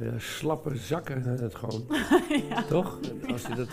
Ja, 0.00 0.18
slappe 0.18 0.76
zakken 0.76 1.22
het 1.22 1.54
gewoon. 1.54 1.86
Toch? 2.68 2.98
Als 3.32 3.42
je 3.42 3.54
dat... 3.54 3.68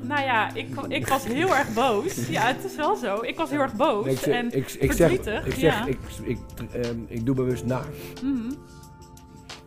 Nou 0.00 0.22
ja, 0.24 0.54
ik, 0.54 0.68
ik 0.88 1.08
was 1.08 1.24
heel 1.24 1.56
erg 1.56 1.74
boos. 1.74 2.28
Ja, 2.28 2.46
het 2.46 2.64
is 2.64 2.76
wel 2.76 2.96
zo. 2.96 3.22
Ik 3.22 3.36
was 3.36 3.50
heel 3.50 3.60
erg 3.60 3.74
boos 3.74 4.04
Nee, 4.04 4.14
ik 4.14 4.20
zeg, 4.20 4.34
en 4.34 4.46
ik, 4.46 4.70
ik 4.70 4.92
zeg, 4.92 5.08
verdrietig. 5.10 5.46
ik, 5.46 5.52
zeg 5.52 5.60
ja. 5.78 5.86
ik, 5.86 5.98
ik, 6.24 6.38
ehm, 6.72 6.96
ik 7.06 7.26
doe 7.26 7.34
bewust 7.34 7.64
na. 7.64 7.82
Mhm. 8.22 8.50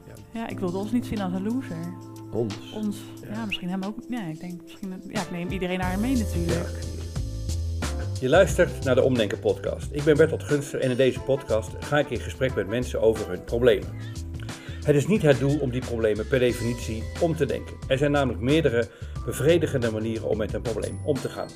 Ja. 0.07 0.13
ja, 0.31 0.47
ik 0.47 0.59
wilde 0.59 0.77
ons 0.77 0.91
niet 0.91 1.05
zien 1.05 1.21
als 1.21 1.33
een 1.33 1.43
loser. 1.43 1.93
Ons. 2.31 2.71
Ons, 2.73 2.97
Ja. 3.21 3.33
ja, 3.33 3.45
misschien 3.45 3.69
hem 3.69 3.83
ook. 3.83 3.97
Ja, 4.09 4.23
ik 4.25 4.39
denk 4.39 4.61
misschien, 4.61 5.01
ja, 5.07 5.21
ik 5.21 5.31
neem 5.31 5.49
iedereen 5.49 5.79
naar 5.79 5.99
mee 5.99 6.17
natuurlijk. 6.17 6.79
Je 8.19 8.29
luistert 8.29 8.83
naar 8.83 8.95
de 8.95 9.03
Omdenken 9.03 9.39
podcast. 9.39 9.87
Ik 9.91 10.03
ben 10.03 10.17
Bertolt 10.17 10.43
Gunster 10.43 10.79
en 10.79 10.89
in 10.91 10.97
deze 10.97 11.19
podcast 11.19 11.71
ga 11.79 11.99
ik 11.99 12.09
in 12.09 12.19
gesprek 12.19 12.55
met 12.55 12.67
mensen 12.67 13.01
over 13.01 13.29
hun 13.29 13.43
problemen. 13.43 13.89
Het 14.85 14.95
is 14.95 15.07
niet 15.07 15.21
het 15.21 15.39
doel 15.39 15.59
om 15.59 15.69
die 15.69 15.81
problemen 15.81 16.27
per 16.27 16.39
definitie 16.39 17.03
om 17.21 17.35
te 17.35 17.45
denken. 17.45 17.75
Er 17.87 17.97
zijn 17.97 18.11
namelijk 18.11 18.41
meerdere 18.41 18.87
bevredigende 19.25 19.91
manieren 19.91 20.29
om 20.29 20.37
met 20.37 20.53
een 20.53 20.61
probleem 20.61 20.99
om 21.03 21.15
te 21.15 21.29
gaan. 21.29 21.49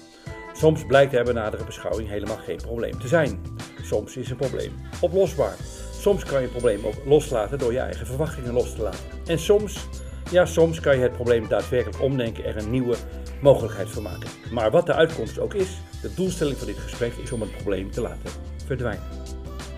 Soms 0.53 0.85
blijkt 0.85 1.13
er 1.13 1.23
bij 1.23 1.33
nadere 1.33 1.63
beschouwing 1.63 2.09
helemaal 2.09 2.37
geen 2.37 2.57
probleem 2.57 2.99
te 2.99 3.07
zijn. 3.07 3.41
Soms 3.81 4.17
is 4.17 4.29
een 4.29 4.37
probleem 4.37 4.71
oplosbaar. 5.01 5.55
Soms 5.99 6.23
kan 6.23 6.39
je 6.39 6.45
een 6.45 6.51
probleem 6.51 6.85
ook 6.85 7.05
loslaten 7.05 7.57
door 7.57 7.71
je 7.71 7.79
eigen 7.79 8.05
verwachtingen 8.05 8.53
los 8.53 8.75
te 8.75 8.81
laten. 8.81 9.05
En 9.25 9.39
soms, 9.39 9.87
ja 10.31 10.45
soms 10.45 10.79
kan 10.79 10.95
je 10.95 11.01
het 11.01 11.13
probleem 11.13 11.47
daadwerkelijk 11.47 12.01
omdenken 12.01 12.43
en 12.43 12.55
er 12.55 12.63
een 12.63 12.71
nieuwe 12.71 12.95
mogelijkheid 13.41 13.89
van 13.89 14.03
maken. 14.03 14.29
Maar 14.51 14.71
wat 14.71 14.85
de 14.85 14.93
uitkomst 14.93 15.39
ook 15.39 15.53
is, 15.53 15.77
de 16.01 16.13
doelstelling 16.15 16.57
van 16.57 16.67
dit 16.67 16.77
gesprek 16.77 17.13
is 17.23 17.31
om 17.31 17.41
het 17.41 17.51
probleem 17.51 17.91
te 17.91 18.01
laten 18.01 18.31
verdwijnen. 18.65 19.03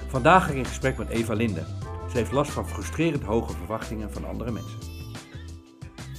Vandaag 0.07 0.43
ga 0.43 0.51
ik 0.51 0.57
in 0.57 0.65
gesprek 0.65 0.97
met 0.97 1.09
Eva 1.09 1.33
Linde. 1.33 1.80
Ze 2.11 2.17
heeft 2.17 2.31
last 2.31 2.51
van 2.51 2.67
frustrerend 2.67 3.23
hoge 3.23 3.53
verwachtingen 3.53 4.11
van 4.11 4.25
andere 4.25 4.51
mensen. 4.51 4.79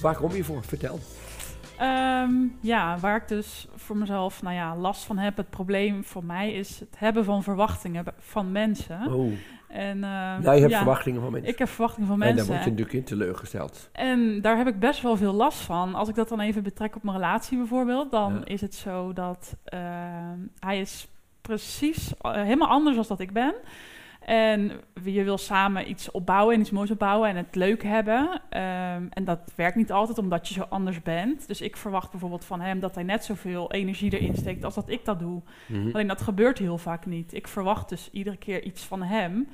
Waar 0.01 0.15
kom 0.15 0.31
je 0.35 0.43
voor? 0.43 0.63
Vertel. 0.63 0.99
Ehm, 1.77 2.31
ja, 2.59 2.97
waar 2.99 3.15
ik 3.15 3.27
dus 3.27 3.67
voor 3.75 3.97
mezelf 3.97 4.41
nou 4.41 4.55
ja, 4.55 4.75
last 4.75 5.03
van 5.03 5.17
heb. 5.17 5.37
Het 5.37 5.49
probleem 5.49 6.03
voor 6.03 6.23
mij 6.25 6.53
is 6.53 6.79
het 6.79 6.95
hebben 6.97 7.25
van 7.25 7.43
verwachtingen 7.43 8.05
van 8.19 8.51
mensen. 8.51 9.13
Oh. 9.13 9.31
En, 9.67 10.03
ehm, 10.03 10.41
Jij 10.41 10.59
hebt 10.59 10.71
ja, 10.71 10.77
verwachtingen 10.77 11.21
van 11.21 11.31
mensen. 11.31 11.51
Ik 11.51 11.59
heb 11.59 11.67
verwachtingen 11.67 12.07
van 12.07 12.21
En 12.21 12.25
daar 12.27 12.35
mensen. 12.35 12.53
word 12.53 12.63
je 12.63 12.69
natuurlijk 12.69 12.97
in 12.97 13.03
teleurgesteld. 13.03 13.89
En 13.91 14.41
daar 14.41 14.57
heb 14.57 14.67
ik 14.67 14.79
best 14.79 15.01
wel 15.01 15.17
veel 15.17 15.33
last 15.33 15.59
van. 15.59 15.95
Als 15.95 16.09
ik 16.09 16.15
dat 16.15 16.29
dan 16.29 16.39
even 16.39 16.63
betrek 16.63 16.95
op 16.95 17.03
mijn 17.03 17.15
relatie 17.17 17.57
bijvoorbeeld, 17.57 18.11
dan 18.11 18.33
Ja. 18.33 18.45
is 18.45 18.61
het 18.61 18.75
zo 18.75 19.13
dat 19.13 19.55
ehm, 19.63 20.37
hij 20.59 20.79
is 20.79 21.07
precies 21.41 22.13
eh, 22.21 22.31
helemaal 22.31 22.67
anders 22.69 22.95
dan 22.95 23.05
dat 23.07 23.19
ik 23.19 23.33
ben. 23.33 23.53
En 24.25 24.71
je 25.03 25.23
wil 25.23 25.37
samen 25.37 25.89
iets 25.89 26.11
opbouwen 26.11 26.55
en 26.55 26.61
iets 26.61 26.71
moois 26.71 26.91
opbouwen 26.91 27.29
en 27.29 27.35
het 27.35 27.55
leuk 27.55 27.83
hebben. 27.83 28.41
Ehm, 28.49 29.03
en 29.09 29.23
dat 29.25 29.39
werkt 29.55 29.75
niet 29.75 29.91
altijd 29.91 30.17
omdat 30.17 30.47
je 30.47 30.53
zo 30.53 30.65
anders 30.69 31.01
bent. 31.01 31.47
Dus 31.47 31.61
ik 31.61 31.77
verwacht 31.77 32.11
bijvoorbeeld 32.11 32.45
van 32.45 32.61
hem 32.61 32.79
dat 32.79 32.95
hij 32.95 33.03
net 33.03 33.23
zoveel 33.25 33.71
energie 33.71 34.19
erin 34.19 34.35
steekt 34.35 34.63
als 34.63 34.75
dat 34.75 34.89
ik 34.89 35.05
dat 35.05 35.19
doe. 35.19 35.41
Mhm. 35.67 35.87
Alleen 35.93 36.07
dat 36.07 36.21
gebeurt 36.21 36.57
heel 36.57 36.77
vaak 36.77 37.05
niet. 37.05 37.33
Ik 37.33 37.47
verwacht 37.47 37.89
dus 37.89 38.09
iedere 38.11 38.37
keer 38.37 38.63
iets 38.63 38.83
van 38.83 39.03
hem. 39.03 39.47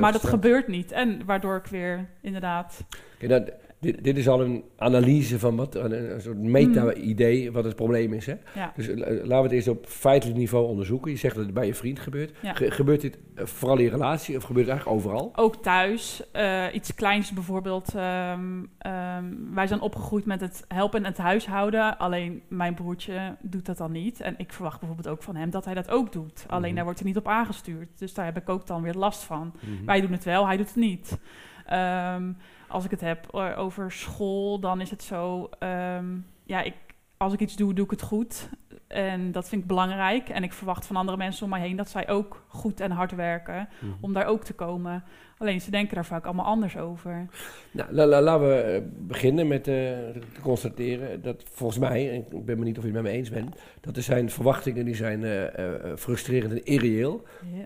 Maar 0.00 0.12
dat 0.12 0.26
gebeurt 0.26 0.68
niet. 0.68 0.92
En 0.92 1.24
waardoor 1.24 1.56
ik 1.56 1.66
weer 1.66 2.08
inderdaad 2.20 2.84
dat- 3.28 3.52
dit, 3.84 4.04
dit 4.04 4.16
is 4.16 4.28
al 4.28 4.40
een 4.42 4.64
analyse 4.76 5.38
van 5.38 5.56
wat, 5.56 5.74
een, 5.74 6.20
soort 6.20 6.38
meta-idee 6.38 7.52
wat 7.52 7.64
het 7.64 7.76
probleem 7.76 8.12
is. 8.12 8.26
Hè? 8.26 8.34
ja, 8.54 8.72
Dus 8.76 8.88
eh, 8.88 8.96
laten 8.96 9.26
we 9.28 9.34
het 9.34 9.52
eerst 9.52 9.68
op 9.68 9.86
feitelijk 9.88 10.38
niveau 10.38 10.66
onderzoeken. 10.66 11.10
Je 11.10 11.16
zegt 11.16 11.34
dat 11.34 11.44
het 11.44 11.54
bij 11.54 11.66
je 11.66 11.74
vriend 11.74 11.98
gebeurt. 12.00 12.32
Ja. 12.42 12.52
Ge- 12.54 12.70
gebeurt 12.70 13.00
dit 13.00 13.18
eh, 13.34 13.46
vooral 13.46 13.78
in 13.78 13.88
relatie 13.88 14.36
of 14.36 14.42
gebeurt 14.44 14.66
het 14.66 14.74
eigenlijk 14.76 15.06
overal? 15.06 15.32
ook 15.36 15.62
thuis. 15.62 16.22
eh, 16.32 16.64
iets 16.72 16.94
kleins 16.94 17.32
bijvoorbeeld. 17.32 17.94
ehm, 17.94 18.40
ehm, 18.78 19.24
wij 19.54 19.66
zijn 19.66 19.80
opgegroeid 19.80 20.24
met 20.24 20.40
het 20.40 20.64
helpen 20.68 20.98
en 20.98 21.06
het 21.06 21.18
huishouden. 21.18 21.98
Alleen 21.98 22.42
mijn 22.48 22.74
broertje 22.74 23.36
doet 23.42 23.66
dat 23.66 23.76
dan 23.76 23.92
niet. 23.92 24.20
En 24.20 24.34
ik 24.36 24.52
verwacht 24.52 24.78
bijvoorbeeld 24.78 25.08
ook 25.08 25.22
van 25.22 25.36
hem 25.36 25.50
dat 25.50 25.64
hij 25.64 25.74
dat 25.74 25.90
ook 25.90 26.12
doet. 26.12 26.44
Alleen 26.48 26.64
Mhm. 26.66 26.74
daar 26.74 26.84
wordt 26.84 26.98
hij 26.98 27.08
niet 27.08 27.18
op 27.18 27.28
aangestuurd. 27.28 27.88
Dus 27.98 28.14
daar 28.14 28.24
heb 28.24 28.36
ik 28.36 28.48
ook 28.48 28.66
dan 28.66 28.82
weer 28.82 28.94
last 28.94 29.22
van. 29.22 29.52
Mhm. 29.60 29.84
Wij 29.84 30.00
doen 30.00 30.12
het 30.12 30.24
wel, 30.24 30.46
hij 30.46 30.56
doet 30.56 30.66
het 30.66 30.76
niet. 30.76 31.18
Ehm, 31.66 32.32
als 32.74 32.84
ik 32.84 32.90
het 32.90 33.00
heb 33.00 33.34
eh, 33.34 33.58
over 33.58 33.92
school, 33.92 34.58
dan 34.60 34.80
is 34.80 34.90
het 34.90 35.02
zo... 35.02 35.48
ehm, 35.58 36.18
ja, 36.44 36.62
ik, 36.62 36.74
als 37.16 37.32
ik 37.32 37.40
iets 37.40 37.56
doe, 37.56 37.74
doe 37.74 37.84
ik 37.84 37.90
het 37.90 38.02
goed. 38.02 38.48
En 38.88 39.32
dat 39.32 39.48
vind 39.48 39.62
ik 39.62 39.66
belangrijk. 39.68 40.28
En 40.28 40.42
ik 40.42 40.52
verwacht 40.52 40.86
van 40.86 40.96
andere 40.96 41.16
mensen 41.16 41.44
om 41.44 41.50
mij 41.50 41.60
heen... 41.60 41.76
dat 41.76 41.88
zij 41.88 42.08
ook 42.08 42.44
goed 42.46 42.80
en 42.80 42.90
hard 42.90 43.14
werken 43.14 43.68
Mhm. 43.80 43.92
om 44.00 44.12
daar 44.12 44.26
ook 44.26 44.44
te 44.44 44.52
komen. 44.54 45.04
Alleen 45.38 45.60
ze 45.60 45.70
denken 45.70 45.94
daar 45.94 46.04
vaak 46.04 46.24
allemaal 46.24 46.44
anders 46.44 46.76
over. 46.76 47.26
Nou, 47.70 47.92
la- 47.92 48.06
la- 48.06 48.20
laten 48.20 48.48
we 48.48 48.54
eh, 48.54 48.80
beginnen 48.98 49.48
met 49.48 49.68
eh, 49.68 49.74
te 49.74 50.40
constateren 50.42 51.22
dat 51.22 51.42
volgens 51.52 51.78
mij, 51.78 52.10
en 52.10 52.14
ik 52.16 52.44
ben 52.44 52.58
benieuwd 52.58 52.78
of 52.78 52.84
je 52.84 52.90
het 52.92 53.02
met 53.02 53.10
me 53.12 53.18
eens 53.18 53.30
bent, 53.30 53.56
dat 53.80 53.96
er 53.96 54.02
zijn 54.02 54.30
verwachtingen 54.30 54.84
die 54.84 54.94
zijn 54.94 55.24
eh, 55.24 55.66
frustrerend 55.96 56.52
en 56.52 56.64
irreëel. 56.64 57.22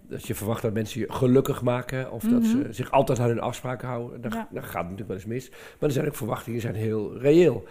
Dat 0.08 0.26
je 0.26 0.34
verwacht 0.34 0.62
dat 0.62 0.72
mensen 0.72 1.00
je 1.00 1.12
gelukkig 1.12 1.62
maken 1.62 2.12
of 2.12 2.22
dat 2.22 2.42
Mhm. 2.42 2.50
ze 2.50 2.66
zich 2.70 2.90
altijd 2.90 3.18
aan 3.18 3.28
hun 3.28 3.40
afspraken 3.40 3.88
houden. 3.88 4.20
Dat, 4.20 4.32
Ja. 4.32 4.48
dat 4.50 4.64
gaat 4.64 4.82
natuurlijk 4.82 5.08
wel 5.08 5.16
eens 5.16 5.26
mis. 5.26 5.50
Maar 5.50 5.88
er 5.88 5.90
zijn 5.90 6.06
ook 6.06 6.14
verwachtingen 6.16 6.60
die 6.60 6.68
zijn 6.70 6.82
heel 6.82 7.18
reëel. 7.18 7.64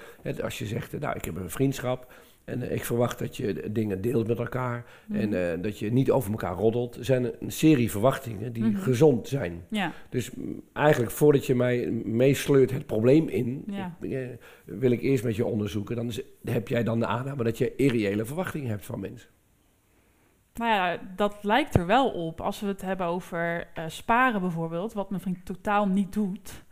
Als 0.43 0.57
je 0.59 0.65
zegt, 0.65 0.99
nou 0.99 1.15
ik 1.15 1.25
heb 1.25 1.35
een 1.35 1.49
vriendschap 1.49 2.13
en 2.47 2.61
eh, 2.61 2.71
ik 2.75 2.85
verwacht 2.85 3.19
dat 3.19 3.37
je 3.37 3.71
dingen 3.71 4.01
deelt 4.01 4.27
met 4.27 4.39
elkaar 4.39 4.85
Mhm. 5.07 5.19
en 5.19 5.51
eh, 5.53 5.61
dat 5.63 5.79
je 5.79 5.91
niet 5.91 6.11
over 6.11 6.31
elkaar 6.31 6.53
roddelt. 6.55 6.95
Er 6.95 7.05
zijn 7.05 7.31
een 7.39 7.51
serie 7.51 7.91
verwachtingen 7.91 8.53
die 8.53 8.63
Mhm. 8.63 8.77
gezond 8.81 9.27
zijn. 9.27 9.63
ja, 9.69 9.91
Dus 10.09 10.31
eigenlijk 10.73 11.11
voordat 11.11 11.45
je 11.45 11.55
mij 11.55 11.89
meesleurt 12.05 12.71
het 12.71 12.85
probleem 12.85 13.27
in, 13.27 13.63
Ja. 13.67 13.95
ik- 14.01 14.11
eh, 14.11 14.27
wil 14.65 14.91
ik 14.91 15.01
eerst 15.01 15.23
met 15.23 15.35
je 15.35 15.45
onderzoeken. 15.45 15.95
Dan 15.95 16.07
is- 16.07 16.21
heb 16.43 16.67
jij 16.67 16.83
dan 16.83 16.99
de 16.99 17.05
aanname 17.05 17.43
dat 17.43 17.57
je 17.57 17.75
irreële 17.75 18.25
verwachtingen 18.25 18.69
hebt 18.69 18.85
van 18.85 18.99
mensen. 18.99 19.29
nou 20.53 20.71
ja, 20.71 20.99
dat 21.15 21.37
lijkt 21.41 21.75
er 21.75 21.85
wel 21.85 22.09
op. 22.09 22.41
Als 22.41 22.59
we 22.59 22.67
het 22.67 22.81
hebben 22.81 23.05
over 23.07 23.67
sparen 23.87 24.41
bijvoorbeeld, 24.41 24.93
wat 24.93 25.09
mijn 25.09 25.21
vriend 25.21 25.45
totaal 25.45 25.87
niet 25.87 26.13
doet. 26.13 26.63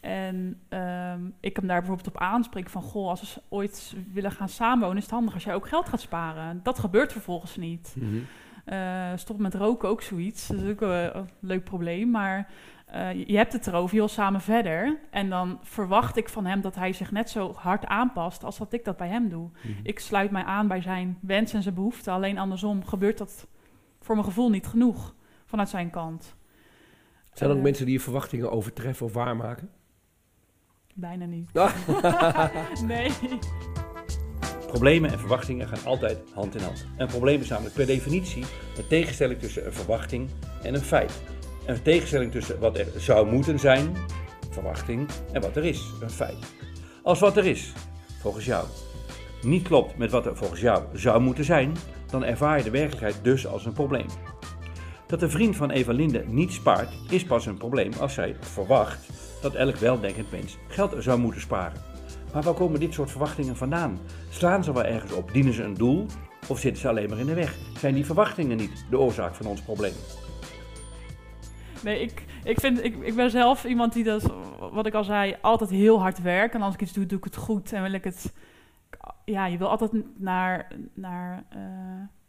En 0.00 0.60
ehm, 0.68 1.20
ik 1.40 1.56
hem 1.56 1.66
daar 1.66 1.78
bijvoorbeeld 1.78 2.08
op 2.08 2.16
aanspreek 2.20 2.70
van... 2.70 2.82
goh, 2.82 3.08
als 3.08 3.34
we 3.34 3.40
ooit 3.48 3.94
willen 4.12 4.30
gaan 4.32 4.48
samenwonen... 4.48 4.96
is 4.96 5.02
het 5.02 5.12
handig 5.12 5.34
als 5.34 5.44
jij 5.44 5.54
ook 5.54 5.68
geld 5.68 5.88
gaat 5.88 6.00
sparen. 6.00 6.60
Dat 6.62 6.78
gebeurt 6.78 7.12
vervolgens 7.12 7.56
niet. 7.56 7.94
Eh 8.64 9.12
stop 9.16 9.38
met 9.38 9.54
roken 9.54 9.88
ook 9.88 10.02
zoiets. 10.02 10.46
Dat 10.46 10.60
is 10.60 10.70
ook 10.70 10.82
eh, 10.82 11.04
een 11.12 11.28
leuk 11.40 11.64
probleem. 11.64 12.10
Maar 12.10 12.48
eh, 12.86 13.26
je- 13.26 13.36
hebt 13.36 13.52
het 13.52 13.66
erover, 13.66 13.94
je 13.94 14.00
wil 14.00 14.08
samen 14.08 14.40
verder. 14.40 14.98
En 15.10 15.28
dan 15.28 15.58
verwacht 15.62 16.16
ik 16.16 16.28
van 16.28 16.46
hem 16.46 16.60
dat 16.60 16.74
hij 16.74 16.92
zich 16.92 17.10
net 17.10 17.30
zo 17.30 17.52
hard 17.52 17.86
aanpast 17.86 18.44
als 18.44 18.58
dat 18.58 18.72
ik 18.72 18.84
dat 18.84 18.96
bij 18.96 19.08
hem 19.08 19.28
doe. 19.28 19.48
Mhm. 19.62 19.72
Ik 19.82 19.98
sluit 19.98 20.30
mij 20.30 20.42
aan 20.44 20.68
bij 20.68 20.80
zijn 20.82 21.18
wens 21.20 21.52
en 21.52 21.62
zijn 21.62 21.74
behoeften. 21.74 22.12
Alleen 22.12 22.38
andersom 22.38 22.84
gebeurt 22.84 23.18
dat 23.18 23.46
voor 24.00 24.14
mijn 24.14 24.26
gevoel 24.26 24.50
niet 24.50 24.66
genoeg 24.66 25.14
vanuit 25.44 25.68
zijn 25.68 25.90
kant. 25.90 26.34
Zijn 27.32 27.50
er 27.50 27.56
ook 27.56 27.62
mensen 27.62 27.84
die 27.84 27.94
je 27.94 28.00
verwachtingen 28.00 28.50
overtreffen 28.52 29.06
of 29.06 29.12
waarmaken? 29.12 29.70
Bijna 30.94 31.24
niet. 31.24 31.50
Nee. 32.86 33.10
Problemen 34.66 35.10
en 35.10 35.18
verwachtingen 35.18 35.68
gaan 35.68 35.84
altijd 35.84 36.18
hand 36.34 36.54
in 36.54 36.62
hand. 36.62 36.86
Een 36.96 37.06
probleem 37.06 37.40
is 37.40 37.48
namelijk 37.48 37.74
per 37.74 37.86
definitie 37.86 38.44
een 38.76 38.86
tegenstelling 38.86 39.40
tussen 39.40 39.66
een 39.66 39.72
verwachting 39.72 40.30
en 40.62 40.74
een 40.74 40.80
feit. 40.80 41.22
Een 41.66 41.82
tegenstelling 41.82 42.32
tussen 42.32 42.58
wat 42.58 42.78
er 42.78 42.86
zou 42.96 43.30
moeten 43.30 43.58
zijn, 43.58 43.96
verwachting, 44.50 45.08
en 45.32 45.40
wat 45.40 45.56
er 45.56 45.64
is, 45.64 45.90
een 46.00 46.10
feit. 46.10 46.54
Als 47.02 47.20
wat 47.20 47.36
er 47.36 47.46
is, 47.46 47.72
volgens 48.20 48.44
jou, 48.44 48.66
niet 49.42 49.62
klopt 49.62 49.96
met 49.96 50.10
wat 50.10 50.26
er 50.26 50.36
volgens 50.36 50.60
jou 50.60 50.84
zou 50.92 51.20
moeten 51.20 51.44
zijn, 51.44 51.76
dan 52.06 52.24
ervaar 52.24 52.58
je 52.58 52.64
de 52.64 52.70
werkelijkheid 52.70 53.18
dus 53.22 53.46
als 53.46 53.66
een 53.66 53.72
probleem. 53.72 54.06
Dat 55.06 55.22
een 55.22 55.30
vriend 55.30 55.56
van 55.56 55.70
Eva 55.70 55.92
Linde 55.92 56.24
niet 56.26 56.52
spaart, 56.52 56.92
is 57.08 57.24
pas 57.24 57.46
een 57.46 57.56
probleem 57.56 57.92
als 58.00 58.14
zij 58.14 58.36
verwacht 58.40 59.08
dat 59.40 59.54
elk 59.54 59.76
weldenkend 59.76 60.30
mens 60.30 60.58
geld 60.68 60.94
zou 60.98 61.20
moeten 61.20 61.40
sparen. 61.40 61.82
Maar 62.32 62.42
waar 62.42 62.54
komen 62.54 62.80
dit 62.80 62.94
soort 62.94 63.10
verwachtingen 63.10 63.56
vandaan? 63.56 63.98
Slaan 64.30 64.64
ze 64.64 64.72
wel 64.72 64.84
ergens 64.84 65.12
op? 65.12 65.32
Dienen 65.32 65.52
ze 65.52 65.62
een 65.62 65.74
doel? 65.74 66.06
Of 66.48 66.58
zitten 66.58 66.80
ze 66.80 66.88
alleen 66.88 67.08
maar 67.08 67.18
in 67.18 67.26
de 67.26 67.34
weg? 67.34 67.58
Zijn 67.78 67.94
die 67.94 68.06
verwachtingen 68.06 68.56
niet 68.56 68.86
de 68.90 68.98
oorzaak 68.98 69.34
van 69.34 69.46
ons 69.46 69.60
probleem? 69.60 69.92
Nee, 71.84 72.00
ik, 72.00 72.24
ik, 72.44 72.60
vind, 72.60 72.84
ik, 72.84 72.96
ik 73.02 73.14
ben 73.14 73.30
zelf 73.30 73.64
iemand 73.64 73.92
die 73.92 74.04
dat, 74.04 74.32
wat 74.72 74.86
ik 74.86 74.94
al 74.94 75.04
zei, 75.04 75.36
altijd 75.40 75.70
heel 75.70 76.00
hard 76.00 76.22
werkt. 76.22 76.54
En 76.54 76.62
als 76.62 76.74
ik 76.74 76.80
iets 76.80 76.92
doe, 76.92 77.06
doe 77.06 77.18
ik 77.18 77.24
het 77.24 77.36
goed. 77.36 77.72
En 77.72 77.82
wil 77.82 77.92
ik 77.92 78.04
het... 78.04 78.32
Ja, 79.24 79.46
je 79.46 79.58
wil 79.58 79.68
altijd 79.68 79.92
naar, 80.16 80.72
naar 80.94 81.44
eh, 81.48 81.60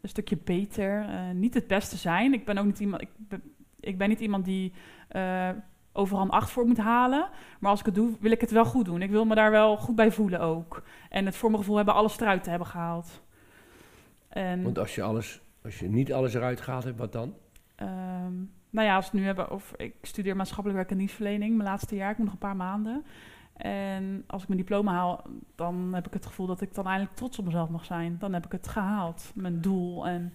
een 0.00 0.08
stukje 0.08 0.38
beter. 0.44 1.04
eh, 1.08 1.30
niet 1.34 1.54
het 1.54 1.66
beste 1.66 1.96
zijn. 1.96 2.32
Ik 2.32 2.44
ben 2.44 2.58
ook 2.58 2.64
niet 2.64 2.80
iemand... 2.80 3.02
Ik 3.02 3.08
ben, 3.16 3.42
ik 3.80 3.98
ben 3.98 4.08
niet 4.08 4.20
iemand 4.20 4.44
die 4.44 4.72
eh, 5.08 5.48
overal 5.92 6.22
een 6.22 6.30
acht 6.30 6.50
voor 6.50 6.66
moet 6.66 6.78
halen. 6.78 7.28
Maar 7.60 7.70
als 7.70 7.80
ik 7.80 7.86
het 7.86 7.94
doe, 7.94 8.16
wil 8.20 8.30
ik 8.30 8.40
het 8.40 8.50
wel 8.50 8.64
goed 8.64 8.84
doen. 8.84 9.02
Ik 9.02 9.10
wil 9.10 9.24
me 9.24 9.34
daar 9.34 9.50
wel 9.50 9.76
goed 9.76 9.96
bij 9.96 10.12
voelen 10.12 10.40
ook. 10.40 10.82
En 11.08 11.26
het 11.26 11.36
voor 11.36 11.48
mijn 11.50 11.60
gevoel 11.60 11.76
hebben 11.76 11.94
alles 11.94 12.20
eruit 12.20 12.44
te 12.44 12.50
hebben 12.50 12.68
gehaald. 12.68 13.22
En, 14.28 14.62
Want 14.62 14.78
als 14.78 14.94
je, 14.94 15.02
alles, 15.02 15.40
als 15.64 15.78
je 15.78 15.88
niet 15.88 16.12
alles 16.12 16.34
eruit 16.34 16.60
gehaald 16.60 16.84
hebt, 16.84 16.98
wat 16.98 17.12
dan? 17.12 17.34
ehm, 17.74 18.34
nou 18.70 18.86
ja, 18.86 18.96
als 18.96 19.04
we 19.04 19.10
het 19.10 19.20
nu 19.20 19.26
hebben 19.26 19.50
of 19.50 19.72
ik 19.76 19.94
studeer 20.02 20.36
maatschappelijk 20.36 20.76
werk 20.76 20.90
en 20.90 20.98
dienstverlening, 20.98 21.56
mijn 21.56 21.68
laatste 21.68 21.94
jaar, 21.94 22.10
ik 22.10 22.16
moet 22.16 22.24
nog 22.24 22.34
een 22.34 22.40
paar 22.40 22.56
maanden. 22.56 23.04
En 23.56 24.24
als 24.26 24.42
ik 24.42 24.48
mijn 24.48 24.60
diploma 24.60 24.92
haal, 24.92 25.22
dan 25.54 25.90
heb 25.94 26.06
ik 26.06 26.12
het 26.12 26.26
gevoel 26.26 26.46
dat 26.46 26.60
ik 26.60 26.74
dan 26.74 26.86
eindelijk 26.86 27.16
trots 27.16 27.38
op 27.38 27.44
mezelf 27.44 27.68
mag 27.68 27.84
zijn. 27.84 28.16
Dan 28.18 28.32
heb 28.32 28.44
ik 28.44 28.52
het 28.52 28.68
gehaald, 28.68 29.30
mijn 29.34 29.60
doel. 29.60 30.06
En 30.06 30.32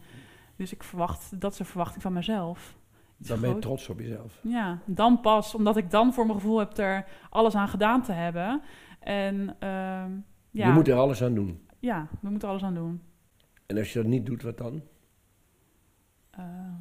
dus 0.55 0.73
ik 0.73 0.83
verwacht, 0.83 1.41
dat 1.41 1.53
is 1.53 1.59
een 1.59 1.65
verwachting 1.65 2.01
van 2.01 2.13
mezelf. 2.13 2.75
Dan 3.17 3.39
ben 3.41 3.49
je 3.49 3.59
trots 3.59 3.89
op 3.89 3.99
jezelf. 3.99 4.39
Ja, 4.43 4.79
dan 4.85 5.21
pas, 5.21 5.55
omdat 5.55 5.77
ik 5.77 5.91
dan 5.91 6.13
voor 6.13 6.25
mijn 6.25 6.39
gevoel 6.39 6.59
heb 6.59 6.77
er 6.77 7.05
alles 7.29 7.55
aan 7.55 7.67
gedaan 7.67 8.01
te 8.03 8.11
hebben. 8.11 8.61
En 8.99 9.55
ehm, 9.59 10.11
ja, 10.51 10.67
Je 10.67 10.71
moet 10.73 10.87
er 10.87 10.95
alles 10.95 11.23
aan 11.23 11.33
doen. 11.35 11.67
ja, 11.79 12.07
we 12.21 12.29
moeten 12.29 12.49
alles 12.49 12.63
aan 12.63 12.73
doen. 12.73 13.01
En 13.65 13.77
als 13.77 13.93
je 13.93 13.99
dat 14.01 14.07
niet 14.07 14.25
doet, 14.25 14.41
wat 14.41 14.57
dan? 14.57 14.81
Ehm, 16.31 16.73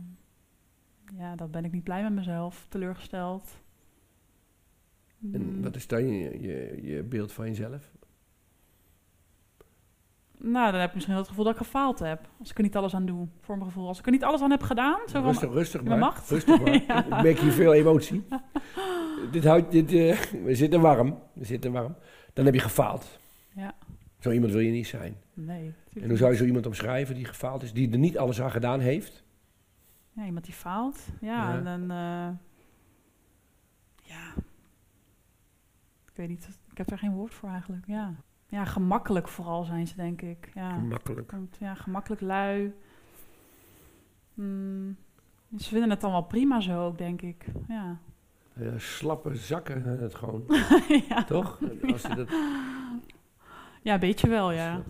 ja, 1.16 1.36
dan 1.36 1.50
ben 1.50 1.64
ik 1.64 1.72
niet 1.72 1.84
blij 1.84 2.02
met 2.02 2.12
mezelf, 2.12 2.66
teleurgesteld. 2.68 3.60
En 5.32 5.54
Mm, 5.56 5.62
wat 5.62 5.76
is 5.76 5.86
dan 5.86 6.06
je, 6.06 6.40
je, 6.40 6.78
je 6.82 7.02
beeld 7.02 7.32
van 7.32 7.46
jezelf? 7.46 7.92
Nou, 10.38 10.70
dan 10.70 10.80
heb 10.80 10.88
ik 10.88 10.94
misschien 10.94 11.12
wel 11.14 11.22
het 11.22 11.30
gevoel 11.30 11.44
dat 11.44 11.54
ik 11.54 11.58
gefaald 11.66 11.98
heb. 11.98 12.28
Als 12.38 12.50
ik 12.50 12.56
er 12.56 12.62
niet 12.62 12.76
alles 12.76 12.94
aan 12.94 13.06
doe, 13.06 13.28
voor 13.40 13.56
mijn 13.56 13.68
gevoel. 13.68 13.88
Als 13.88 13.98
ik 13.98 14.06
er 14.06 14.12
niet 14.12 14.24
alles 14.24 14.40
aan 14.40 14.50
heb 14.50 14.62
gedaan. 14.62 14.98
Zo 15.06 15.12
van, 15.12 15.22
rustig, 15.24 15.52
rustig 15.52 15.82
je 15.82 15.88
maar. 15.88 15.98
macht. 15.98 16.30
Rustig 16.30 16.60
maar. 16.60 16.82
Ja. 16.86 17.04
Ik 17.04 17.22
merk 17.22 17.38
hier 17.38 17.52
veel 17.52 17.72
emotie. 17.74 18.26
dit 19.32 19.44
houdt, 19.44 19.70
dit, 19.72 19.92
eh, 19.92 20.18
we 20.44 20.54
zitten 20.54 20.80
warm. 20.80 21.18
We 21.32 21.44
zitten 21.44 21.72
warm. 21.72 21.96
Dan 22.32 22.44
heb 22.44 22.54
je 22.54 22.60
gefaald. 22.60 23.18
Ja. 23.54 23.74
Zo 24.18 24.30
iemand 24.30 24.52
wil 24.52 24.60
je 24.60 24.70
niet 24.70 24.86
zijn. 24.86 25.16
Nee. 25.34 25.72
En 26.00 26.08
hoe 26.08 26.16
zou 26.18 26.30
je 26.30 26.36
zo 26.36 26.44
iemand 26.44 26.66
omschrijven 26.66 27.14
die 27.14 27.24
gefaald 27.24 27.62
is, 27.62 27.72
die 27.72 27.92
er 27.92 27.98
niet 27.98 28.18
alles 28.18 28.40
aan 28.40 28.50
gedaan 28.50 28.80
heeft? 28.80 29.24
Ja, 30.12 30.24
iemand 30.24 30.44
die 30.44 30.54
faalt. 30.54 30.98
Ja, 31.20 31.28
Ja. 31.50 31.56
en 31.58 31.64
dan... 31.64 31.80
eh, 31.90 32.28
ja. 34.02 34.32
Ik 36.06 36.12
weet 36.14 36.28
niet. 36.28 36.48
Ik 36.70 36.78
heb 36.78 36.88
daar 36.88 36.98
geen 36.98 37.12
woord 37.14 37.34
voor 37.34 37.48
eigenlijk. 37.48 37.84
Ja. 37.86 38.14
Ja, 38.48 38.64
gemakkelijk 38.64 39.28
vooral 39.28 39.64
zijn 39.64 39.87
ze, 39.87 39.96
denk 39.96 40.22
ik. 40.22 40.50
Ja. 40.54 40.76
Makkelijk. 40.76 41.28
Komt, 41.28 41.56
ja, 41.60 41.75
gemakkelijk 41.75 42.20
lui. 42.20 42.75
Hmm, 44.34 44.96
ze 45.58 45.69
vinden 45.69 45.90
het 45.90 46.00
dan 46.00 46.10
wel 46.10 46.22
prima 46.22 46.60
zo 46.60 46.84
ook, 46.87 46.98
denk 46.98 47.22
ik. 47.22 47.44
Ja. 47.69 47.98
Slappe 48.76 49.34
zakken, 49.34 49.82
het 49.82 50.14
gewoon. 50.14 50.44
ja. 51.08 51.25
Toch? 51.25 51.58
Als 51.93 52.02
je 52.02 52.14
dat, 52.14 52.28
ja, 53.82 53.94
een 53.94 54.00
beetje 54.00 54.28
wel, 54.28 54.52
ja. 54.52 54.82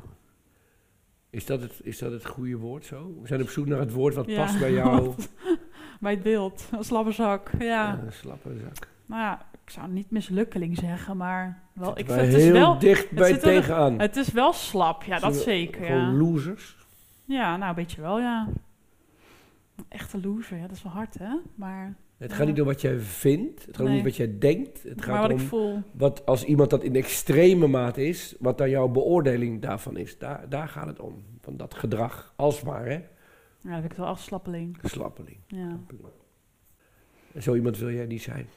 is, 1.31 1.47
dat 1.47 1.61
het, 1.61 1.81
is 1.83 1.99
dat 1.99 2.13
het 2.13 2.27
goede 2.27 2.57
woord 2.57 2.85
zo? 2.85 3.19
We 3.21 3.27
zijn 3.27 3.43
op 3.43 3.49
zoek 3.49 3.67
naar 3.67 3.79
het 3.79 3.93
woord 3.93 4.15
wat 4.15 4.27
Ja. 4.27 4.37
past 4.45 4.59
bij 4.59 4.73
jou. 4.83 5.15
Bij 6.01 6.13
het 6.13 6.23
beeld. 6.23 6.69
Een 6.73 6.85
slappe 6.85 7.13
zak. 7.13 7.51
Ja. 7.59 8.01
Eh, 8.07 8.11
slappe 8.13 8.59
zak. 8.59 8.89
Nou 9.07 9.23
ja, 9.23 9.47
ik 9.65 9.71
zou 9.71 9.89
niet 9.89 10.11
mislukkeling 10.11 10.77
zeggen, 10.77 11.17
maar 11.17 11.63
wel, 11.77 11.99
ik 11.99 12.07
vind 12.07 12.21
het 12.21 12.33
is 12.35 12.43
heel 12.45 12.53
wel, 12.53 12.79
dicht 12.79 13.11
bij 13.11 13.31
er- 13.33 13.39
tegenaan. 13.41 13.99
het 13.99 14.17
is 14.17 14.33
wel 14.33 14.53
slap. 14.53 15.03
Ja, 15.03 15.19
dat 15.19 15.35
zeker. 15.37 15.85
Gewoon 15.85 16.01
Ja. 16.01 16.13
losers. 16.13 16.77
ja, 17.25 17.57
nou 17.57 17.69
een 17.69 17.75
beetje 17.75 18.01
wel, 18.01 18.19
ja. 18.21 18.49
Echte 19.89 20.21
loser, 20.21 20.57
ja, 20.57 20.63
dat 20.67 20.77
is 20.77 20.83
wel 20.83 20.93
hard, 20.93 21.19
hè? 21.19 21.29
Maar, 21.55 21.95
Het 22.19 22.31
Ja. 22.31 22.37
gaat 22.37 22.47
niet 22.47 22.61
om 22.61 22.67
wat 22.67 22.81
jij 22.81 22.99
vindt. 22.99 23.67
Het 23.67 23.77
gaat 23.77 23.85
Nee. 23.87 23.89
niet 23.95 23.99
om 24.05 24.09
wat 24.09 24.17
jij 24.17 24.39
denkt. 24.39 24.83
Het 24.83 24.97
maar 24.97 25.05
gaat 25.07 25.21
wat 25.23 25.31
om 25.33 25.39
ik 25.41 25.47
voel. 25.47 25.83
wat 25.93 26.27
als 26.27 26.45
iemand 26.45 26.71
dat 26.71 26.83
in 26.83 26.95
extreme 26.97 27.67
mate 27.67 28.07
is, 28.07 28.35
wat 28.39 28.59
dan 28.59 28.71
jouw 28.71 28.89
beoordeling 28.89 29.63
daarvan 29.63 29.97
is. 29.97 30.19
Daar, 30.19 30.49
daar 30.49 30.69
gaat 30.69 30.87
het 30.87 31.01
om. 31.01 31.25
Van 31.41 31.57
dat 31.57 31.75
gedrag. 31.75 32.33
Alsmaar, 32.37 32.85
hè? 32.85 32.93
Ja, 32.93 33.71
dat 33.71 33.81
vind 33.81 33.93
ik 33.93 33.99
wel 33.99 34.09
echt 34.09 34.21
slappeling. 34.21 34.79
Slappeling. 34.83 35.37
Ja. 35.47 35.79
Zo 37.39 37.55
iemand 37.55 37.79
wil 37.79 37.91
jij 37.93 38.07
niet 38.07 38.23
zijn. 38.23 38.49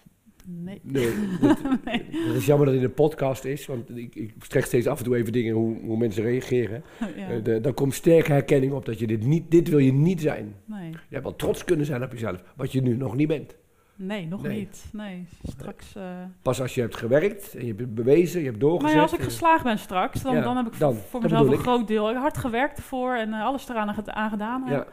Nee. 0.46 0.80
Nee. 0.84 1.14
dat, 1.42 1.58
Het 2.28 2.36
is 2.36 2.46
jammer 2.46 2.66
dat 2.66 2.76
het 2.76 2.84
in 2.84 2.90
een 2.90 2.96
podcast 2.96 3.46
is, 3.46 3.66
want 3.66 3.98
ik, 3.98 4.16
ik 4.16 4.34
strek 4.40 4.66
steeds 4.66 4.88
af 4.88 4.98
en 4.98 5.04
toe 5.04 5.16
even 5.16 5.32
dingen 5.32 5.54
hoe, 5.56 5.80
hoe 5.82 5.98
mensen 5.98 6.24
reageren. 6.24 6.84
ja. 7.16 7.30
Eh, 7.30 7.44
de- 7.44 7.62
dan 7.62 7.74
komt 7.74 7.94
sterke 7.94 8.32
herkenning 8.32 8.74
op 8.74 8.86
dat 8.86 9.00
je 9.00 9.08
dit 9.08 9.26
niet, 9.26 9.52
dit 9.52 9.70
wil 9.70 9.78
je 9.80 9.94
niet 9.94 10.22
zijn. 10.22 10.56
nee. 10.66 10.90
Je 10.90 10.98
hebt 11.10 11.24
wel 11.24 11.36
trots 11.36 11.64
kunnen 11.64 11.86
zijn 11.86 12.04
op 12.04 12.12
jezelf, 12.12 12.44
wat 12.56 12.72
je 12.72 12.82
nu 12.82 12.96
nog 12.96 13.16
niet 13.16 13.28
bent. 13.28 13.56
Nee, 13.96 14.28
nog 14.28 14.42
Nee. 14.42 14.58
niet. 14.60 14.86
Nee, 14.94 15.26
straks... 15.44 15.96
eh, 15.96 16.04
Pas 16.42 16.62
als 16.62 16.76
je 16.76 16.82
hebt 16.82 16.96
gewerkt 16.96 17.56
en 17.56 17.66
je 17.66 17.74
hebt 17.78 17.94
bewezen, 17.96 18.40
je 18.40 18.46
hebt 18.48 18.60
doorgezet. 18.60 18.86
Nou 18.86 18.96
ja, 18.96 19.02
als 19.02 19.14
ik 19.14 19.20
en- 19.20 19.26
geslaagd 19.26 19.64
ben 19.64 19.80
straks, 19.80 20.22
dan, 20.22 20.36
Ja, 20.36 20.42
dan 20.42 20.56
heb 20.58 20.68
ik 20.68 20.80
dan, 20.80 20.96
voor 20.96 21.22
mezelf 21.22 21.48
een 21.48 21.54
ik. 21.54 21.60
groot 21.60 21.88
deel 21.88 22.14
hard 22.14 22.38
gewerkt 22.38 22.78
ervoor 22.78 23.16
en 23.16 23.34
eh, 23.34 23.46
alles 23.46 23.70
eraan 23.70 23.90
aan 24.06 24.30
gedaan. 24.30 24.64
ja. 24.68 24.86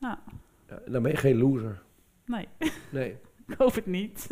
Nou. 0.00 0.16
Dan 0.86 1.02
ben 1.02 1.10
je 1.10 1.16
geen 1.16 1.38
loser. 1.38 1.82
Nee, 2.26 2.48
Nee, 2.90 3.16
ik 3.52 3.58
hoop 3.58 3.74
het 3.74 3.86
niet. 3.86 4.26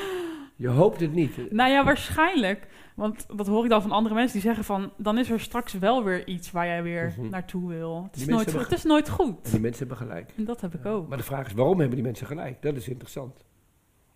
je 0.56 0.68
hoopt 0.68 1.00
het 1.00 1.12
niet. 1.12 1.50
nou 1.52 1.70
ja, 1.70 1.84
waarschijnlijk. 1.84 2.66
Want 2.94 3.26
dat 3.36 3.46
hoor 3.46 3.64
ik 3.64 3.70
dan 3.70 3.82
van 3.82 3.90
andere 3.90 4.14
mensen 4.14 4.32
die 4.32 4.42
zeggen 4.42 4.64
van... 4.64 4.92
dan 4.96 5.18
is 5.18 5.30
er 5.30 5.40
straks 5.40 5.72
wel 5.72 6.04
weer 6.04 6.26
iets 6.26 6.50
waar 6.50 6.66
jij 6.66 6.82
weer 6.82 7.14
Mhm. 7.18 7.28
naartoe 7.30 7.68
wil. 7.68 8.02
Het 8.12 8.16
is, 8.16 8.26
nooit, 8.26 8.52
het 8.52 8.72
is 8.72 8.84
nooit 8.84 9.08
goed. 9.08 9.44
En 9.44 9.50
die 9.50 9.60
mensen 9.60 9.86
hebben 9.88 10.06
gelijk. 10.06 10.32
En 10.36 10.44
dat 10.44 10.60
heb 10.60 10.74
ik 10.74 10.84
Ja. 10.84 10.90
ook. 10.90 11.08
Maar 11.08 11.18
de 11.18 11.24
vraag 11.24 11.46
is, 11.46 11.52
waarom 11.52 11.78
hebben 11.78 11.96
die 11.96 12.04
mensen 12.06 12.26
gelijk? 12.26 12.62
Dat 12.62 12.76
is 12.76 12.88
interessant. 12.88 13.44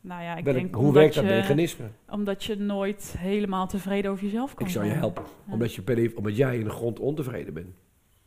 Nou 0.01 0.23
ja, 0.23 0.37
ik 0.37 0.45
Welk- 0.45 0.57
denk 0.57 0.75
hoe 0.75 0.93
werkt 0.93 1.15
dat 1.15 1.25
je, 1.25 1.31
mechanisme? 1.31 1.85
omdat 2.09 2.45
je 2.45 2.57
nooit 2.57 3.15
helemaal 3.19 3.67
tevreden 3.67 4.11
over 4.11 4.25
jezelf 4.25 4.55
kan 4.55 4.67
Ik 4.67 4.73
zou 4.73 4.85
je 4.87 4.91
helpen. 4.93 5.25
Ja. 5.47 5.53
Omdat, 5.53 5.75
je 5.75 5.83
per 5.83 6.13
omdat 6.17 6.37
jij 6.37 6.59
in 6.59 6.65
de 6.65 6.71
grond 6.71 6.99
ontevreden 6.99 7.55
bent. 7.55 7.77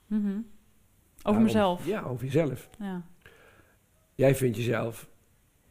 Mhm. 0.08 0.28
Over 0.28 0.42
Daarom- 1.24 1.44
mezelf. 1.44 1.86
Ja, 1.86 2.02
over 2.02 2.26
jezelf. 2.26 2.70
Ja. 2.80 3.02
Jij 4.16 4.36
vindt 4.36 4.58
jezelf, 4.58 5.08